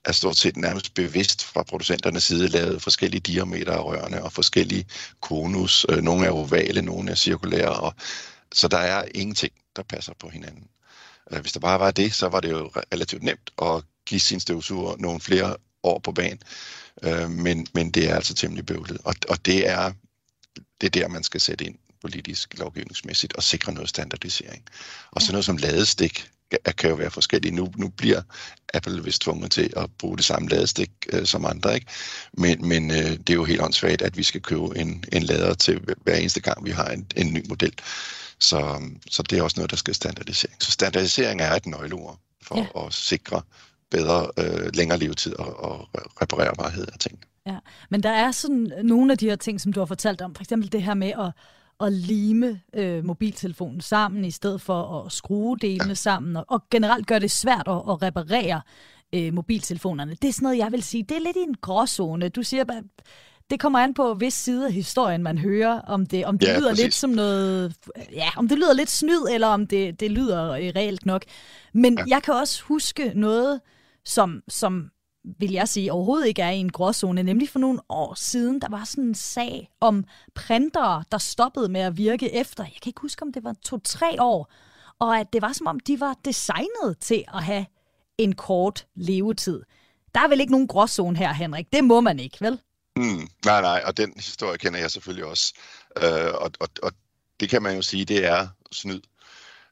[0.05, 4.85] er stort set nærmest bevidst fra producenternes side lavet forskellige diameter af rørene og forskellige
[5.21, 5.85] konus.
[5.89, 7.79] Øh, nogle er ovale, nogle er cirkulære.
[7.79, 7.93] Og,
[8.53, 10.67] så der er ingenting, der passer på hinanden.
[11.31, 14.39] Øh, hvis der bare var det, så var det jo relativt nemt at give sin
[14.39, 16.39] støvsuger nogle flere år på banen.
[17.03, 18.97] Øh, men, men det er altså temmelig bøvlet.
[19.03, 19.91] Og, og det er
[20.81, 24.63] det er der, man skal sætte ind politisk, lovgivningsmæssigt og sikre noget standardisering.
[25.11, 26.27] Og så noget som ladestik
[26.77, 27.55] kan jo være forskellige.
[27.55, 28.21] Nu, nu bliver
[28.73, 31.87] Apple vist tvunget til at bruge det samme ladestik øh, som andre, ikke?
[32.33, 35.53] Men, men øh, det er jo helt åndssvagt, at vi skal købe en, en lader
[35.53, 37.73] til hver eneste gang, vi har en, en ny model.
[38.39, 40.63] Så, så det er også noget, der skal standardisering.
[40.63, 42.85] Så standardisering er et nøgleord for ja.
[42.85, 43.41] at sikre
[43.91, 45.89] bedre, øh, længere levetid og, og
[46.21, 47.21] reparerbarhed af tingene.
[47.45, 47.57] Ja,
[47.89, 50.35] men der er sådan nogle af de her ting, som du har fortalt om.
[50.35, 51.31] For eksempel det her med at,
[51.81, 55.93] at lime øh, mobiltelefonen sammen, i stedet for at skrue delene ja.
[55.93, 58.61] sammen, og, og generelt gøre det svært at, at reparere
[59.13, 60.15] øh, mobiltelefonerne.
[60.21, 62.29] Det er sådan noget, jeg vil sige, det er lidt i en gråzone.
[62.29, 62.83] Du siger bare,
[63.49, 66.57] det kommer an på, hvis side af historien man hører, om det, om det ja,
[66.57, 66.83] lyder præcis.
[66.83, 67.75] lidt som noget,
[68.11, 71.23] ja, om det lyder lidt snyd, eller om det, det lyder øh, reelt nok.
[71.73, 72.03] Men ja.
[72.07, 73.61] jeg kan også huske noget,
[74.05, 74.89] som, som
[75.23, 77.23] vil jeg sige, overhovedet ikke er i en gråzone.
[77.23, 80.05] Nemlig for nogle år siden, der var sådan en sag om
[80.35, 84.21] printere, der stoppede med at virke efter, jeg kan ikke huske, om det var to-tre
[84.21, 84.51] år,
[84.99, 87.65] og at det var som om, de var designet til at have
[88.17, 89.61] en kort levetid.
[90.15, 91.73] Der er vel ikke nogen gråzone her, Henrik.
[91.73, 92.59] Det må man ikke, vel?
[92.95, 95.53] Mm, nej, nej, og den historie kender jeg selvfølgelig også.
[95.97, 96.91] Øh, og, og, og
[97.39, 99.01] det kan man jo sige, det er snyd.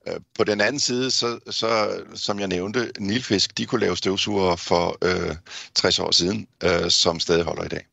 [0.08, 4.56] Øh, på den anden side, så, så, som jeg nævnte, Nilfisk, de kunne lave støvsuger
[4.56, 5.36] for øh,
[5.76, 7.88] 60 år siden, øh, som stadig holder i dag.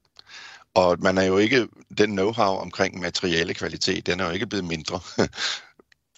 [0.74, 5.00] Og man er jo ikke, den know-how omkring materialekvalitet, den er jo ikke blevet mindre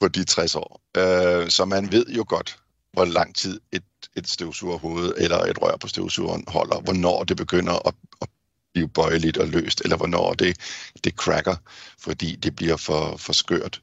[0.01, 0.81] på de 60 år.
[0.97, 2.59] Øh, så man ved jo godt,
[2.93, 3.85] hvor lang tid et,
[4.17, 8.29] et støvsugerhoved eller et rør på støvsugeren holder, hvornår det begynder at, at
[8.73, 10.57] blive bøjeligt og løst, eller hvornår det,
[11.05, 11.57] det cracker,
[11.99, 13.81] fordi det bliver for, for skørt.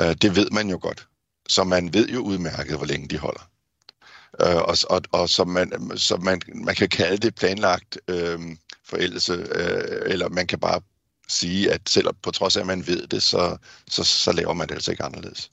[0.00, 1.06] Øh, det ved man jo godt.
[1.48, 3.50] Så man ved jo udmærket, hvor længe de holder.
[4.40, 8.40] Øh, og og, og så, man, så man, man kan kalde det planlagt øh,
[8.84, 10.80] forældelse, øh, eller man kan bare
[11.28, 13.56] sige, at selv på trods af, at man ved det, så,
[13.90, 15.50] så, så laver man det altså ikke anderledes.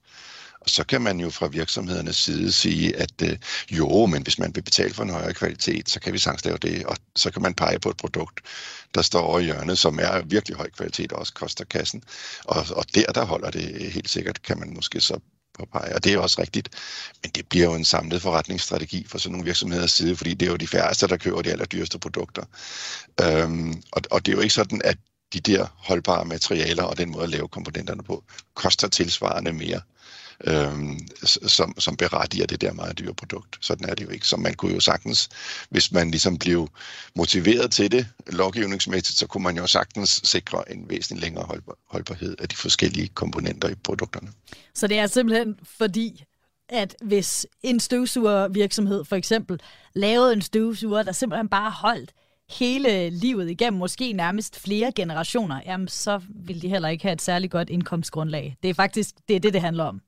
[0.61, 3.37] Og så kan man jo fra virksomhedernes side sige, at øh,
[3.71, 6.57] jo, men hvis man vil betale for en højere kvalitet, så kan vi sagtens lave
[6.57, 8.39] det, og så kan man pege på et produkt,
[8.95, 12.03] der står over i hjørnet, som er virkelig høj kvalitet og også koster kassen.
[12.43, 15.19] Og, og der, der holder det helt sikkert, kan man måske så
[15.59, 16.69] påpege, og det er også rigtigt.
[17.23, 20.51] Men det bliver jo en samlet forretningsstrategi for sådan nogle virksomheders side, fordi det er
[20.51, 22.43] jo de færreste, der køber de allerdyreste produkter.
[23.21, 24.97] Øhm, og, og det er jo ikke sådan, at
[25.33, 28.23] de der holdbare materialer og den måde at lave komponenterne på,
[28.55, 29.81] koster tilsvarende mere
[30.43, 30.73] øh,
[31.47, 33.57] som, som berettiger det der meget dyre produkt.
[33.61, 34.27] Sådan er det jo ikke.
[34.27, 35.29] Så man kunne jo sagtens,
[35.69, 36.69] hvis man ligesom blev
[37.15, 42.35] motiveret til det lovgivningsmæssigt, så kunne man jo sagtens sikre en væsentlig længere holdbar, holdbarhed
[42.39, 44.27] af de forskellige komponenter i produkterne.
[44.73, 46.23] Så det er simpelthen fordi,
[46.69, 49.61] at hvis en støvsugervirksomhed for eksempel
[49.93, 52.11] lavede en støvsuger, der simpelthen bare holdt
[52.49, 57.21] hele livet igennem, måske nærmest flere generationer, jamen så vil de heller ikke have et
[57.21, 58.57] særligt godt indkomstgrundlag.
[58.63, 60.01] Det er faktisk det, er det, det handler om.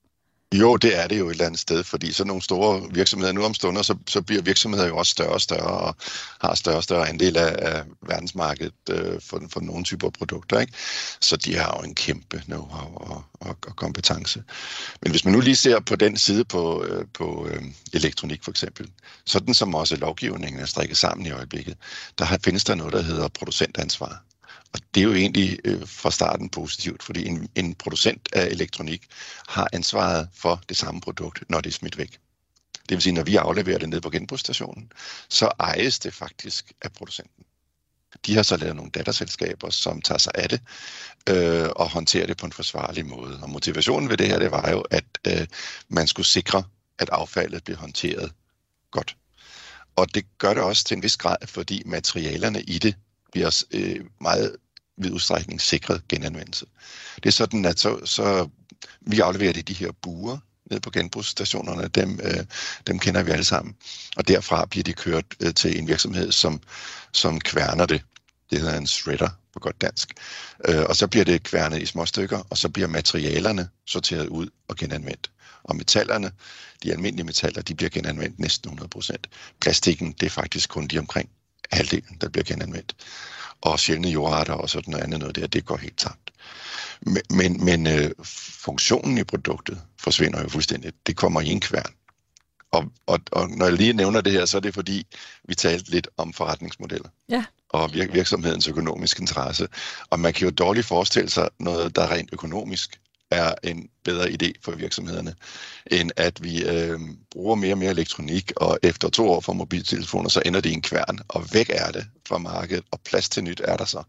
[0.54, 3.43] Jo, det er det jo et eller andet sted, fordi sådan nogle store virksomheder, nu
[3.43, 5.95] om stunder, så, så bliver virksomheder jo også større og større, og
[6.41, 10.60] har større og større andel af, af verdensmarkedet øh, for, for nogle typer produkter.
[10.60, 10.74] Ikke?
[11.22, 14.43] Så de har jo en kæmpe know-how og, og, og kompetence.
[15.01, 18.51] Men hvis man nu lige ser på den side på, øh, på øh, elektronik for
[18.51, 18.89] eksempel,
[19.26, 21.78] sådan som også lovgivningen er strikket sammen i øjeblikket,
[22.18, 24.24] der har, findes der noget, der hedder producentansvar.
[24.74, 29.05] Og det er jo egentlig øh, fra starten positivt, fordi en, en producent af elektronik
[29.47, 32.19] har ansvaret for det samme produkt, når det er smidt væk.
[32.89, 34.91] Det vil sige, når vi afleverer det ned på genbrugsstationen,
[35.30, 37.45] så ejes det faktisk af producenten.
[38.26, 40.61] De har så lavet nogle datterselskaber, som tager sig af det
[41.30, 43.39] øh, og håndterer det på en forsvarlig måde.
[43.41, 45.47] Og motivationen ved det her, det var jo, at øh,
[45.89, 46.63] man skulle sikre,
[46.99, 48.32] at affaldet blev håndteret
[48.91, 49.17] godt.
[49.95, 52.95] Og det gør det også til en vis grad, fordi materialerne i det
[53.32, 54.55] bliver øh, meget
[54.98, 56.66] vid udstrækning sikret genanvendelse.
[57.16, 58.50] Det er sådan, at så, så
[59.02, 60.38] vi afleverer det de her buer
[60.72, 61.88] ned på genbrugsstationerne.
[61.88, 62.46] Dem, øh,
[62.88, 63.76] dem kender vi alle sammen.
[64.18, 66.62] Og derfra bliver de kørt øh, til en virksomhed, som,
[67.12, 68.04] som kværner det.
[68.52, 70.14] Det hedder en shredder på godt dansk.
[70.68, 74.50] Øh, og så bliver det kværnet i små stykker, og så bliver materialerne sorteret ud
[74.68, 75.32] og genanvendt.
[75.64, 76.32] Og metallerne,
[76.84, 79.16] de almindelige metaller, de bliver genanvendt næsten 100%.
[79.62, 81.30] Plastikken, det er faktisk kun de omkring
[81.74, 82.95] halvdelen, der bliver genanvendt.
[83.61, 86.32] Og sjældne jordarter og sådan noget andet noget der, det går helt tabt.
[87.01, 88.11] Men, men, men øh,
[88.65, 90.93] funktionen i produktet forsvinder jo fuldstændig.
[91.07, 91.93] Det kommer i en kværn.
[92.71, 95.07] Og, og, og når jeg lige nævner det her, så er det fordi,
[95.47, 97.09] vi talte lidt om forretningsmodeller.
[97.30, 97.45] Ja.
[97.69, 99.67] Og vir- virksomhedens økonomiske interesse.
[100.09, 102.99] Og man kan jo dårligt forestille sig noget, der er rent økonomisk
[103.34, 105.36] er en bedre idé for virksomhederne,
[105.92, 107.00] end at vi øh,
[107.32, 110.74] bruger mere og mere elektronik, og efter to år for mobiltelefoner, så ender det i
[110.74, 114.04] en kværn, og væk er det fra markedet, og plads til nyt er der så.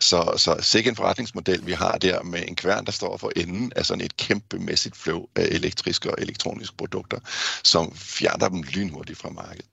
[0.00, 3.72] Så, så sikke en forretningsmodel, vi har der med en kværn, der står for enden
[3.76, 7.18] af sådan et kæmpemæssigt flow af elektriske og elektroniske produkter,
[7.64, 9.66] som fjerner dem lynhurtigt fra markedet.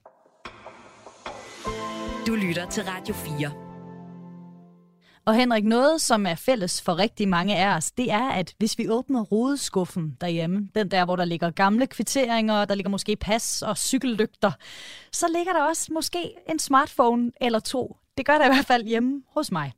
[2.27, 3.70] Du lytter til Radio 4.
[5.25, 8.77] Og Henrik, noget som er fælles for rigtig mange af os, det er, at hvis
[8.77, 13.61] vi åbner rodeskuffen derhjemme, den der, hvor der ligger gamle kvitteringer, der ligger måske pas
[13.61, 14.51] og cykellygter,
[15.11, 17.97] så ligger der også måske en smartphone eller to.
[18.17, 19.73] Det gør der i hvert fald hjemme hos mig.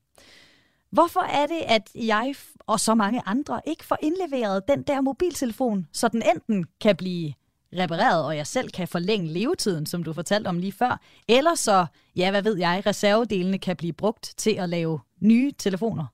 [0.91, 5.87] Hvorfor er det, at jeg og så mange andre ikke får indleveret den der mobiltelefon,
[5.93, 7.33] så den enten kan blive
[7.78, 11.86] repareret, og jeg selv kan forlænge levetiden, som du fortalte om lige før, eller så,
[12.15, 16.05] ja, hvad ved jeg, reservedelene kan blive brugt til at lave nye telefoner?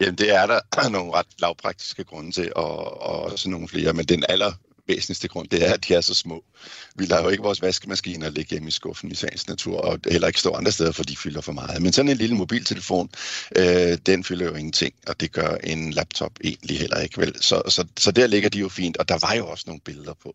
[0.00, 0.60] Jamen, det er der
[0.96, 4.52] nogle ret lavpraktiske grunde til, og, og også nogle flere, men den aller
[4.90, 6.44] væsentligste grund, det er, at de er så små.
[6.94, 10.28] Vi lader jo ikke vores vaskemaskiner ligge hjemme i skuffen i sagens natur, og heller
[10.28, 11.82] ikke stå andre steder, for de fylder for meget.
[11.82, 13.10] Men sådan en lille mobiltelefon,
[13.56, 17.20] øh, den fylder jo ingenting, og det gør en laptop egentlig heller ikke.
[17.20, 17.42] Vel?
[17.42, 20.14] Så, så, så der ligger de jo fint, og der var jo også nogle billeder
[20.22, 20.34] på,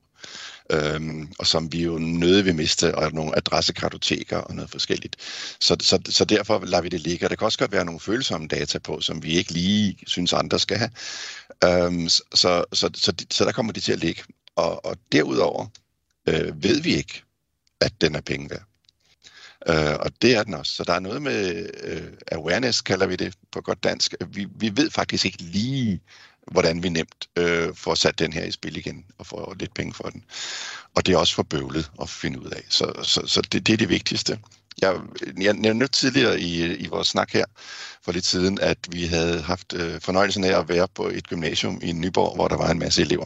[0.70, 5.16] øhm, og som vi jo nøde vil miste, og nogle adressekartoteker og noget forskelligt.
[5.60, 8.00] Så, så, så derfor lader vi det ligge, og der kan også godt være nogle
[8.00, 10.92] følsomme data på, som vi ikke lige synes andre skal have.
[11.64, 14.24] Øhm, så, så, så, så, så der kommer de til at ligge.
[14.56, 15.68] Og, og derudover
[16.28, 17.24] øh, ved vi ikke,
[17.82, 18.64] at den er penge værd.
[19.70, 20.74] Øh, og det er den også.
[20.74, 24.14] Så der er noget med øh, awareness, kalder vi det på godt dansk.
[24.28, 26.02] Vi, vi ved faktisk ikke lige,
[26.52, 29.94] hvordan vi nemt øh, får sat den her i spil igen og får lidt penge
[29.94, 30.24] for den.
[30.96, 32.64] Og det er også for bøvlet at finde ud af.
[32.70, 34.40] Så, så, så det, det er det vigtigste.
[34.82, 34.96] Jeg,
[35.42, 37.46] jeg nævnte tidligere i, i vores snak her
[38.04, 41.80] for lidt siden, at vi havde haft øh, fornøjelsen af at være på et gymnasium
[41.84, 43.26] i Nyborg, hvor der var en masse elever.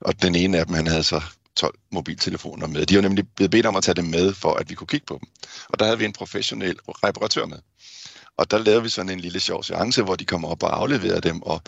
[0.00, 1.22] Og den ene af dem, han havde så
[1.56, 2.86] 12 mobiltelefoner med.
[2.86, 5.06] De var nemlig blevet bedt om at tage dem med, for at vi kunne kigge
[5.06, 5.28] på dem.
[5.68, 7.58] Og der havde vi en professionel reparatør med.
[8.36, 11.20] Og der lavede vi sådan en lille sjov seance, hvor de kom op og afleverede
[11.20, 11.62] dem, og,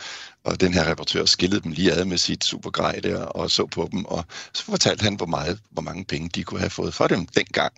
[0.45, 3.89] og den her reparatør skillede dem lige ad med sit supergrej der, og så på
[3.93, 4.25] dem, og
[4.55, 7.73] så fortalte han, hvor, meget, hvor mange penge de kunne have fået for dem dengang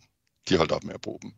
[0.48, 1.32] de holdt op med at bruge dem.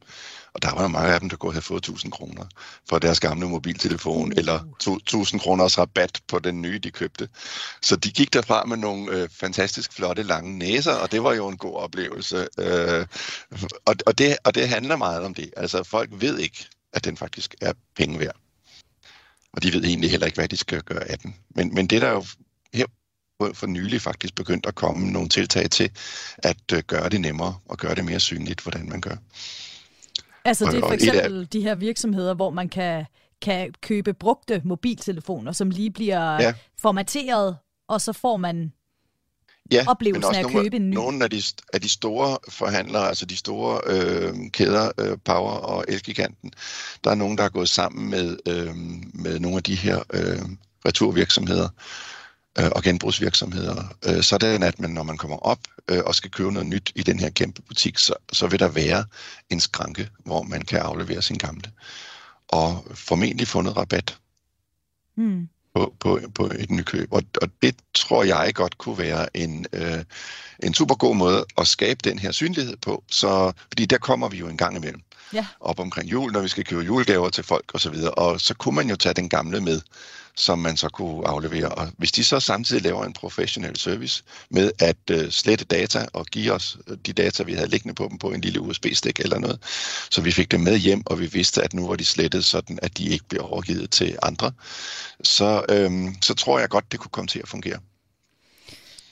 [0.54, 2.44] Og der var der mange af dem, der kunne have fået 1000 kroner
[2.88, 4.34] for deres gamle mobiltelefon, mm.
[4.36, 7.28] eller 1000 kroners rabat på den nye, de købte.
[7.82, 11.48] Så de gik derfra med nogle øh, fantastisk flotte lange næser, og det var jo
[11.48, 12.48] en god oplevelse.
[12.58, 13.06] Øh,
[13.86, 15.50] og, og, det, og det handler meget om det.
[15.56, 18.36] Altså folk ved ikke, at den faktisk er penge værd.
[19.52, 21.36] Og de ved egentlig heller ikke, hvad de skal gøre af den.
[21.56, 22.24] Men, men det der jo
[23.52, 25.90] for nylig faktisk begyndt at komme nogle tiltag til
[26.38, 29.16] at øh, gøre det nemmere og gøre det mere synligt, hvordan man gør.
[30.44, 33.04] Altså det er for eksempel de her virksomheder, hvor man kan,
[33.42, 36.52] kan købe brugte mobiltelefoner, som lige bliver ja.
[36.80, 37.56] formateret,
[37.88, 38.72] og så får man
[39.72, 40.94] ja, oplevelsen af at nogle, købe en ny.
[40.94, 41.42] Nogle af de,
[41.72, 46.52] af de store forhandlere, altså de store øh, kæder, øh, Power og Elgiganten,
[47.04, 48.76] der er nogen, der er gået sammen med, øh,
[49.14, 50.38] med nogle af de her øh,
[50.86, 51.68] returvirksomheder,
[52.58, 56.52] øh, og genbrugsvirksomheder, øh, sådan at man, når man kommer op øh, og skal købe
[56.52, 59.04] noget nyt i den her kæmpe butik, så, så vil der være
[59.50, 61.70] en skranke, hvor man kan aflevere sin gamle.
[62.48, 64.18] Og formentlig få noget rabat
[65.16, 65.48] mm.
[65.74, 67.12] på, på, på et nykøb.
[67.12, 70.04] Og, og det tror jeg godt kunne være en, øh,
[70.62, 73.04] en super god måde at skabe den her synlighed på.
[73.10, 75.02] Så, fordi der kommer vi jo en gang imellem
[75.32, 75.46] ja.
[75.60, 77.88] op omkring jul, når vi skal købe julegaver til folk osv.
[77.88, 79.80] Og, så og så kunne man jo tage den gamle med
[80.36, 81.68] som man så kunne aflevere.
[81.68, 86.26] Og hvis de så samtidig laver en professionel service med at øh, slette data og
[86.26, 89.38] give os øh, de data, vi havde liggende på dem på en lille USB-stik eller
[89.38, 89.58] noget,
[90.10, 92.78] så vi fik dem med hjem, og vi vidste, at nu var de slettet sådan,
[92.82, 94.52] at de ikke bliver overgivet til andre,
[95.24, 97.78] så, øhm, så tror jeg godt, det kunne komme til at fungere.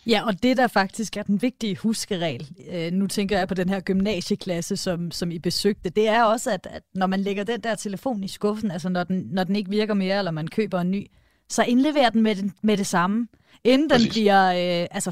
[0.06, 3.68] Ja, og det der faktisk er den vigtige huskeregel, øh, nu tænker jeg på den
[3.68, 7.60] her gymnasieklasse, som, som I besøgte, det er også, at, at når man lægger den
[7.60, 10.80] der telefon i skuffen, altså når den, når den ikke virker mere, eller man køber
[10.80, 11.06] en ny,
[11.48, 13.28] så indleverer den med, den, med det samme,
[13.64, 14.06] inden Præcis.
[14.06, 15.10] den bliver øh, altså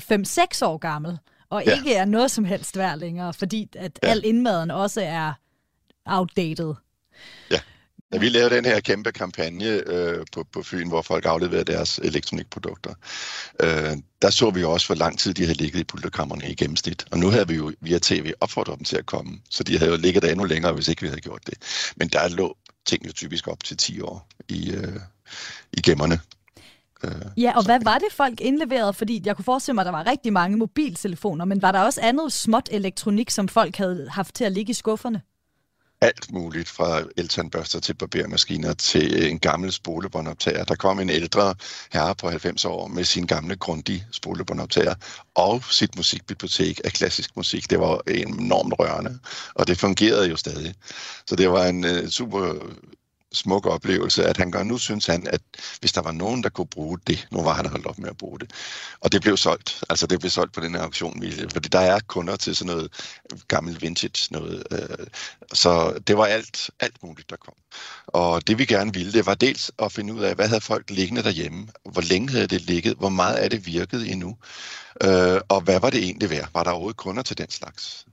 [0.63, 1.19] 5-6 år gammel,
[1.51, 1.75] og ja.
[1.75, 4.09] ikke er noget som helst værd længere, fordi at ja.
[4.09, 5.33] al indmaden også er
[6.07, 6.75] outdated.
[8.13, 11.99] Da vi lavede den her kæmpe kampagne øh, på, på Fyn, hvor folk afleverede deres
[11.99, 12.95] elektronikprodukter,
[13.61, 17.05] øh, der så vi også, hvor lang tid de havde ligget i pulterkammerne i gennemsnit.
[17.11, 19.91] Og nu havde vi jo via tv opfordret dem til at komme, så de havde
[19.91, 21.55] jo ligget der endnu længere, hvis ikke vi havde gjort det.
[21.97, 22.57] Men der lå
[22.87, 25.01] ting jo typisk op til 10 år i, øh,
[25.73, 26.21] i gemmerne.
[27.05, 28.93] Øh, ja, og hvad var det, folk indleverede?
[28.93, 32.01] Fordi jeg kunne forestille mig, at der var rigtig mange mobiltelefoner, men var der også
[32.01, 35.23] andet småt elektronik, som folk havde haft til at ligge i skufferne?
[36.01, 40.65] Alt muligt, fra eltandbørster til barbermaskiner til øh, en gammel spolebåndoptager.
[40.65, 41.55] Der kom en ældre
[41.93, 44.95] herre på 90 år med sin gamle grundig spolebåndoptager
[45.35, 47.71] og sit musikbibliotek af klassisk musik.
[47.71, 49.19] Det var enormt rørende,
[49.55, 50.75] og det fungerede jo stadig.
[51.27, 52.55] Så det var en øh, super
[53.33, 55.41] smuk oplevelse, at han gør, nu synes han, at
[55.81, 58.17] hvis der var nogen, der kunne bruge det, nu var han holdt op med at
[58.17, 58.51] bruge det.
[59.01, 59.85] Og det blev solgt.
[59.91, 61.23] Altså det blev solgt på den her auktion,
[61.53, 62.93] fordi der er kunder til sådan noget
[63.49, 64.65] gammel vintage noget.
[64.71, 65.07] Øh,
[65.53, 67.55] så det var alt, alt muligt, der kom.
[68.07, 70.91] Og det vi gerne ville, det var dels at finde ud af, hvad havde folk
[70.91, 71.69] liggende derhjemme?
[71.85, 72.97] Hvor længe havde det ligget?
[72.97, 74.37] Hvor meget er det virket endnu?
[75.03, 76.49] Øh, og hvad var det egentlig værd?
[76.55, 78.07] Var der overhovedet kunder til den slags?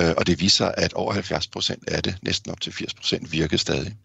[0.00, 3.32] Øh, og det viser, at over 70 procent af det, næsten op til 80 procent,
[3.32, 3.96] virkede stadig.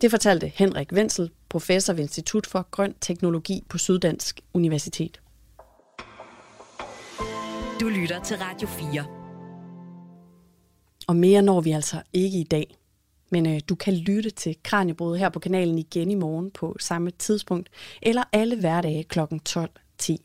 [0.00, 5.20] Det fortalte Henrik Wenzel, professor ved Institut for Grøn Teknologi på Syddansk Universitet.
[7.80, 9.04] Du lytter til Radio 4.
[11.08, 12.76] Og mere når vi altså ikke i dag.
[13.30, 17.10] Men øh, du kan lytte til Kranjebrud her på kanalen igen i morgen på samme
[17.10, 17.68] tidspunkt,
[18.02, 19.20] eller alle hverdage kl.
[19.48, 20.16] 12.10.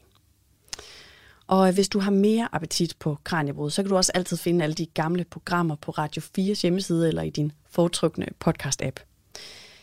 [1.48, 4.64] Og øh, hvis du har mere appetit på Kranjebrud, så kan du også altid finde
[4.64, 9.11] alle de gamle programmer på Radio 4's hjemmeside eller i din foretrukne podcast-app.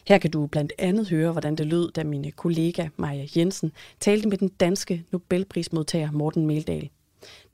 [0.09, 4.29] Her kan du blandt andet høre, hvordan det lød, da min kollega Maja Jensen talte
[4.29, 6.89] med den danske Nobelprismodtager Morten Meldal.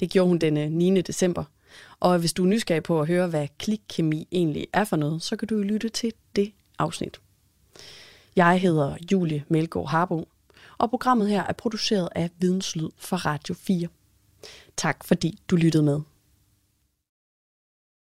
[0.01, 1.01] Det gjorde hun den eh, 9.
[1.01, 1.45] December.
[2.01, 5.37] Og hvis du er nysgerrig på at høre, hvad klikkemi egentlig er for noget, så
[5.37, 7.21] kan du lytte til det afsnit.
[8.37, 10.29] Jeg hedder Julie Melgaard Harbo,
[10.79, 13.89] og programmet her er produceret af Videnslyd for Radio 4.
[14.77, 16.01] Tak fordi du lyttede med.